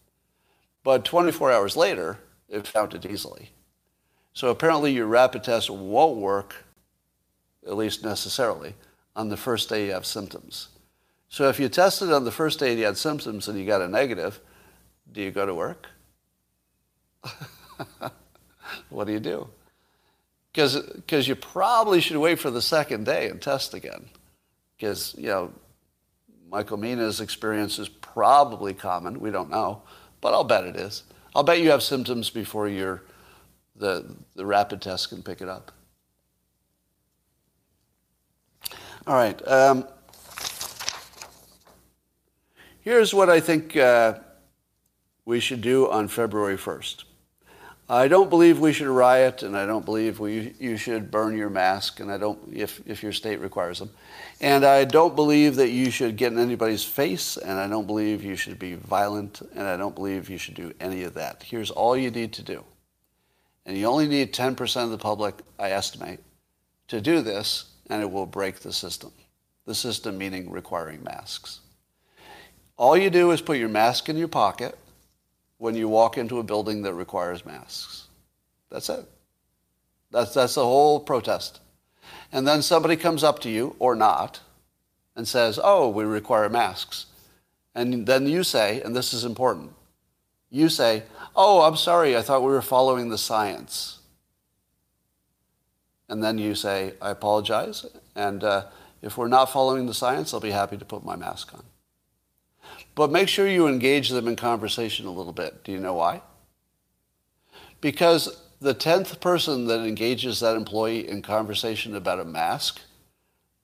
[0.83, 3.51] But 24 hours later, it found it easily.
[4.33, 6.65] So apparently your rapid test won't work,
[7.67, 8.73] at least necessarily,
[9.15, 10.69] on the first day you have symptoms.
[11.29, 13.89] So if you tested on the first day you had symptoms and you got a
[13.89, 14.41] negative,
[15.13, 15.87] do you go to work?
[18.89, 19.51] what do you do?
[20.55, 24.07] Because you probably should wait for the second day and test again.
[24.77, 25.53] Because, you know,
[26.49, 29.19] Michael Mina's experience is probably common.
[29.19, 29.83] We don't know,
[30.21, 31.03] but I'll bet it is.
[31.35, 33.03] I'll bet you have symptoms before your,
[33.75, 35.73] the, the rapid test can pick it up.
[39.07, 39.47] All right.
[39.49, 39.89] Um,
[42.81, 44.21] here's what I think uh,
[45.25, 47.03] we should do on February 1st.
[47.95, 51.49] I don't believe we should riot, and I don't believe we, you should burn your
[51.49, 53.91] mask, and I don't, if, if your state requires them.
[54.41, 58.25] And I don't believe that you should get in anybody's face, and I don't believe
[58.25, 61.45] you should be violent, and I don't believe you should do any of that.
[61.45, 62.65] Here's all you need to do.
[63.65, 66.19] And you only need 10% of the public, I estimate,
[66.89, 69.13] to do this, and it will break the system.
[69.67, 71.61] The system meaning requiring masks.
[72.77, 74.77] All you do is put your mask in your pocket
[75.65, 78.09] when you walk into a building that requires masks.
[78.69, 79.07] That's it.
[80.11, 81.59] That's, that's the whole protest.
[82.31, 84.41] And then somebody comes up to you, or not,
[85.17, 87.07] and says, Oh, we require masks.
[87.75, 89.71] And then you say, and this is important,
[90.51, 91.05] you say,
[91.35, 94.01] Oh, I'm sorry, I thought we were following the science.
[96.11, 98.67] And then you say, I apologize, and uh,
[99.01, 101.63] if we're not following the science, I'll be happy to put my mask on.
[102.95, 105.65] But make sure you engage them in conversation a little bit.
[105.65, 106.23] Do you know why?
[107.81, 112.81] Because the 10th person that engages that employee in conversation about a mask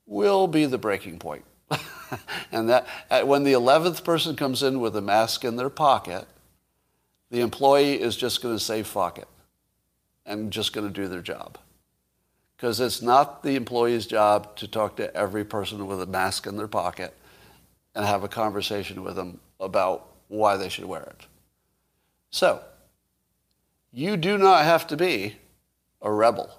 [0.06, 1.44] will be the breaking point.
[2.52, 2.86] and that
[3.26, 6.26] when the 11th person comes in with a mask in their pocket,
[7.30, 9.28] the employee is just going to say fuck it
[10.26, 11.58] and just going to do their job.
[12.56, 16.56] Because it's not the employee's job to talk to every person with a mask in
[16.56, 17.14] their pocket
[17.94, 21.26] and have a conversation with them about why they should wear it.
[22.30, 22.62] So,
[23.92, 25.36] you do not have to be
[26.00, 26.50] a rebel.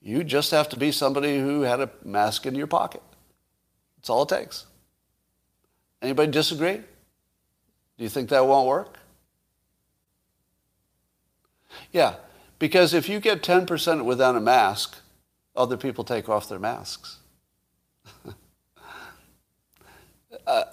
[0.00, 3.02] You just have to be somebody who had a mask in your pocket.
[3.96, 4.66] That's all it takes.
[6.00, 6.76] Anybody disagree?
[6.76, 6.84] Do
[8.04, 8.98] you think that won't work?
[11.92, 12.16] Yeah,
[12.58, 14.96] because if you get 10% without a mask,
[15.54, 17.18] other people take off their masks.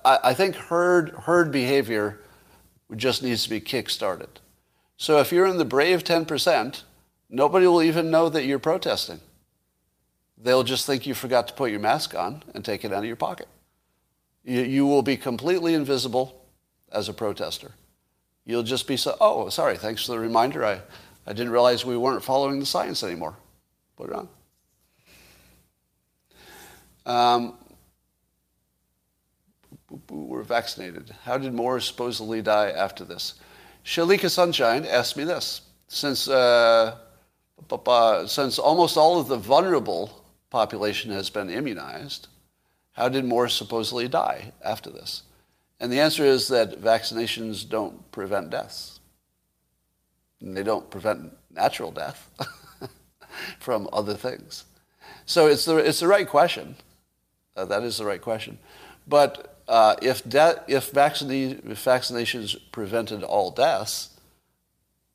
[0.06, 2.20] I, I think herd, herd behavior
[2.96, 4.40] just needs to be kick-started.
[4.98, 6.84] So if you're in the brave 10%,
[7.30, 9.20] nobody will even know that you're protesting.
[10.38, 13.06] They'll just think you forgot to put your mask on and take it out of
[13.06, 13.48] your pocket.
[14.44, 16.42] You, you will be completely invisible
[16.92, 17.72] as a protester.
[18.46, 20.66] You'll just be so, oh, sorry, thanks for the reminder.
[20.66, 20.82] I,
[21.28, 23.36] I didn't realize we weren't following the science anymore.
[23.96, 24.30] Put it on.
[27.06, 27.54] Um,
[30.10, 31.12] were vaccinated.
[31.24, 33.36] How did more supposedly die after this?
[33.84, 35.62] Shalika Sunshine asked me this.
[35.88, 36.98] Since, uh,
[38.28, 42.28] since almost all of the vulnerable population has been immunized,
[42.94, 45.24] how did more supposedly die after this?
[45.80, 49.00] And the answer is that vaccinations don't prevent deaths.
[50.42, 52.30] And they don't prevent natural death
[53.60, 54.66] from other things.
[55.26, 56.76] So it's the, it's the right question.
[57.56, 58.58] Uh, that is the right question.
[59.08, 64.10] But uh, if, de- if, vaccine- vaccinations prevented all deaths,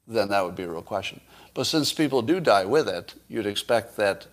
[0.06, 1.20] then that would be a real question.
[1.54, 4.26] But since people do die with it, you'd expect that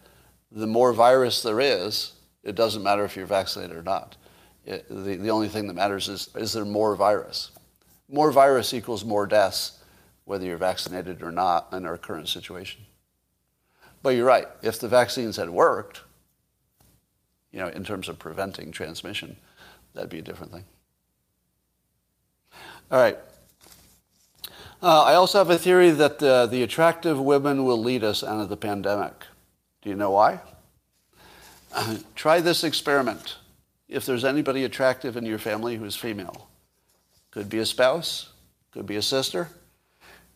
[0.52, 2.14] the more virus there is,
[2.44, 4.16] it doesn't matter if you're vaccinated or not.
[4.66, 7.52] It, the, the only thing that matters is, is there more virus?
[8.08, 9.80] More virus equals more deaths,
[10.26, 12.82] whether you're vaccinated or not in our current situation.
[14.04, 14.48] But you're right.
[14.62, 16.02] If the vaccines had worked,
[17.52, 19.38] you know, in terms of preventing transmission,
[19.94, 20.66] that'd be a different thing.
[22.92, 23.18] All right.
[24.84, 28.42] Uh, I also have a theory that uh, the attractive women will lead us out
[28.42, 29.14] of the pandemic.
[29.82, 30.40] Do you know why?
[32.16, 33.38] Try this experiment.
[33.88, 36.48] If there's anybody attractive in your family who's female,
[37.30, 38.30] could be a spouse,
[38.72, 39.50] could be a sister,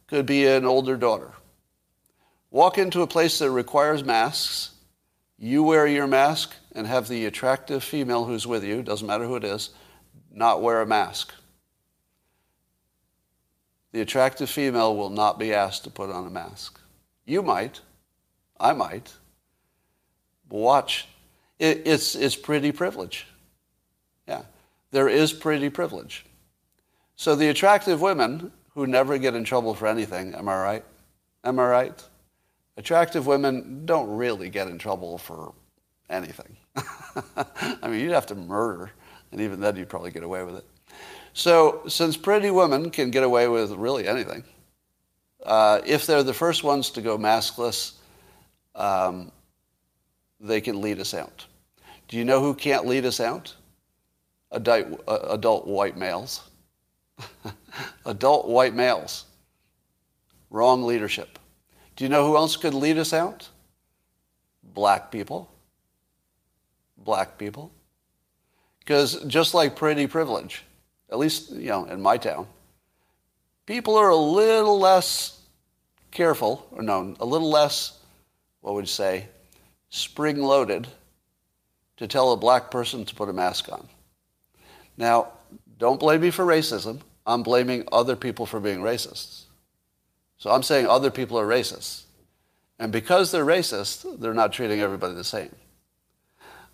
[0.08, 1.32] could be an older daughter.
[2.52, 4.72] Walk into a place that requires masks.
[5.38, 9.38] You wear your mask and have the attractive female who's with you, doesn't matter who
[9.38, 9.72] it is,
[10.32, 11.34] not wear a mask.
[13.94, 16.82] The attractive female will not be asked to put on a mask.
[17.26, 17.80] You might.
[18.60, 19.14] I might.
[20.50, 21.08] Watch.
[21.58, 23.26] It, it's, it's pretty privilege.
[24.28, 24.42] Yeah.
[24.92, 26.26] There is pretty privilege.
[27.16, 30.86] So the attractive women who never get in trouble for anything, am I right?
[31.46, 32.04] Am I right?
[32.76, 35.54] Attractive women don't really get in trouble for
[36.10, 36.58] anything.
[37.82, 38.92] I mean, you'd have to murder,
[39.32, 40.66] and even then you'd probably get away with it.
[41.34, 44.44] So, since pretty women can get away with really anything,
[45.46, 47.94] uh, if they're the first ones to go maskless,
[48.74, 49.32] um,
[50.40, 51.46] they can lead us out.
[52.08, 53.54] Do you know who can't lead us out?
[54.52, 56.50] Adult, uh, adult white males.
[58.06, 59.26] adult white males.
[60.50, 61.40] Wrong leadership.
[61.96, 63.50] Do you know who else could lead us out?
[64.64, 65.50] Black people.
[67.06, 67.72] Black people.
[68.80, 70.64] Because just like pretty privilege,
[71.10, 72.48] at least you know in my town,
[73.66, 75.42] people are a little less
[76.12, 78.00] careful, or no, a little less,
[78.62, 79.28] what would you say,
[79.90, 80.88] spring loaded
[81.98, 83.88] to tell a black person to put a mask on.
[84.98, 85.30] Now,
[85.78, 87.02] don't blame me for racism.
[87.26, 89.44] I'm blaming other people for being racists.
[90.38, 92.04] So I'm saying other people are racists.
[92.78, 95.56] And because they're racist, they're not treating everybody the same.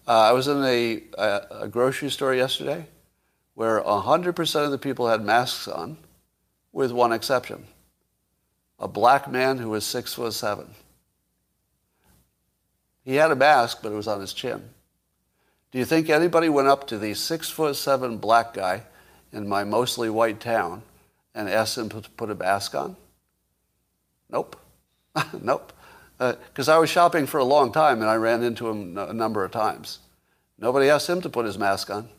[0.07, 2.85] Uh, I was in a, a, a grocery store yesterday
[3.53, 5.97] where 100% of the people had masks on,
[6.71, 7.67] with one exception
[8.81, 10.65] a black man who was six foot seven.
[13.05, 14.69] He had a mask, but it was on his chin.
[15.71, 18.83] Do you think anybody went up to the six foot seven black guy
[19.31, 20.81] in my mostly white town
[21.35, 22.97] and asked him to put a mask on?
[24.29, 24.59] Nope.
[25.41, 25.71] nope.
[26.21, 29.11] Because uh, I was shopping for a long time and I ran into him a
[29.11, 29.97] number of times.
[30.59, 32.09] Nobody asked him to put his mask on.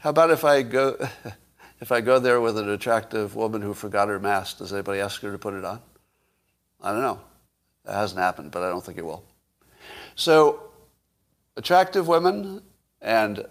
[0.00, 0.98] How about if I go,
[1.80, 4.58] if I go there with an attractive woman who forgot her mask?
[4.58, 5.80] Does anybody ask her to put it on?
[6.82, 7.20] I don't know.
[7.86, 9.24] That hasn't happened, but I don't think it will.
[10.14, 10.60] So,
[11.56, 12.60] attractive women
[13.00, 13.46] and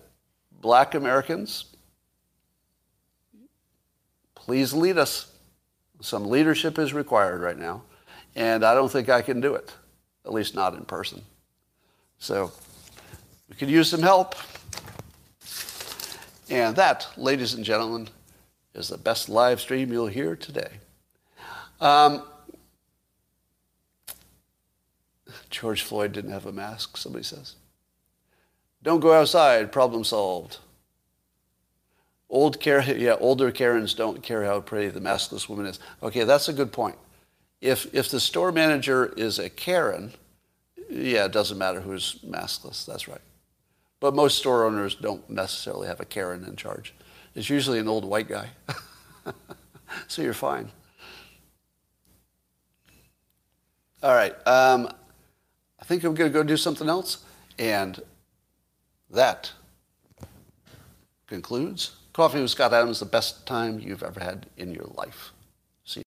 [0.51, 1.65] black Americans,
[4.35, 5.31] please lead us.
[5.99, 7.81] Some leadership is required right now,
[8.39, 9.71] and I don't think I can do it,
[10.25, 11.21] at least not in person.
[12.19, 12.53] So
[13.49, 14.33] we could use some help.
[16.49, 18.07] And that, ladies and gentlemen,
[18.73, 20.71] is the best live stream you'll hear today.
[21.81, 22.23] Um,
[25.49, 27.55] George Floyd didn't have a mask, somebody says.
[28.81, 30.59] Don't go outside, problem solved.
[32.29, 35.79] Old care, yeah, older Karens don't care how pretty the maskless woman is.
[36.01, 36.95] Okay, that's a good point.
[37.61, 40.13] If, if the store manager is a Karen,
[40.89, 42.85] yeah, it doesn't matter who's maskless.
[42.85, 43.21] That's right.
[43.99, 46.93] But most store owners don't necessarily have a Karen in charge.
[47.35, 48.49] It's usually an old white guy.
[50.07, 50.71] so you're fine.
[54.01, 54.35] All right.
[54.47, 54.89] Um,
[55.79, 57.25] I think I'm going to go do something else.
[57.57, 58.01] And
[59.11, 59.51] that
[61.27, 65.31] concludes Coffee with Scott Adams, the best time you've ever had in your life.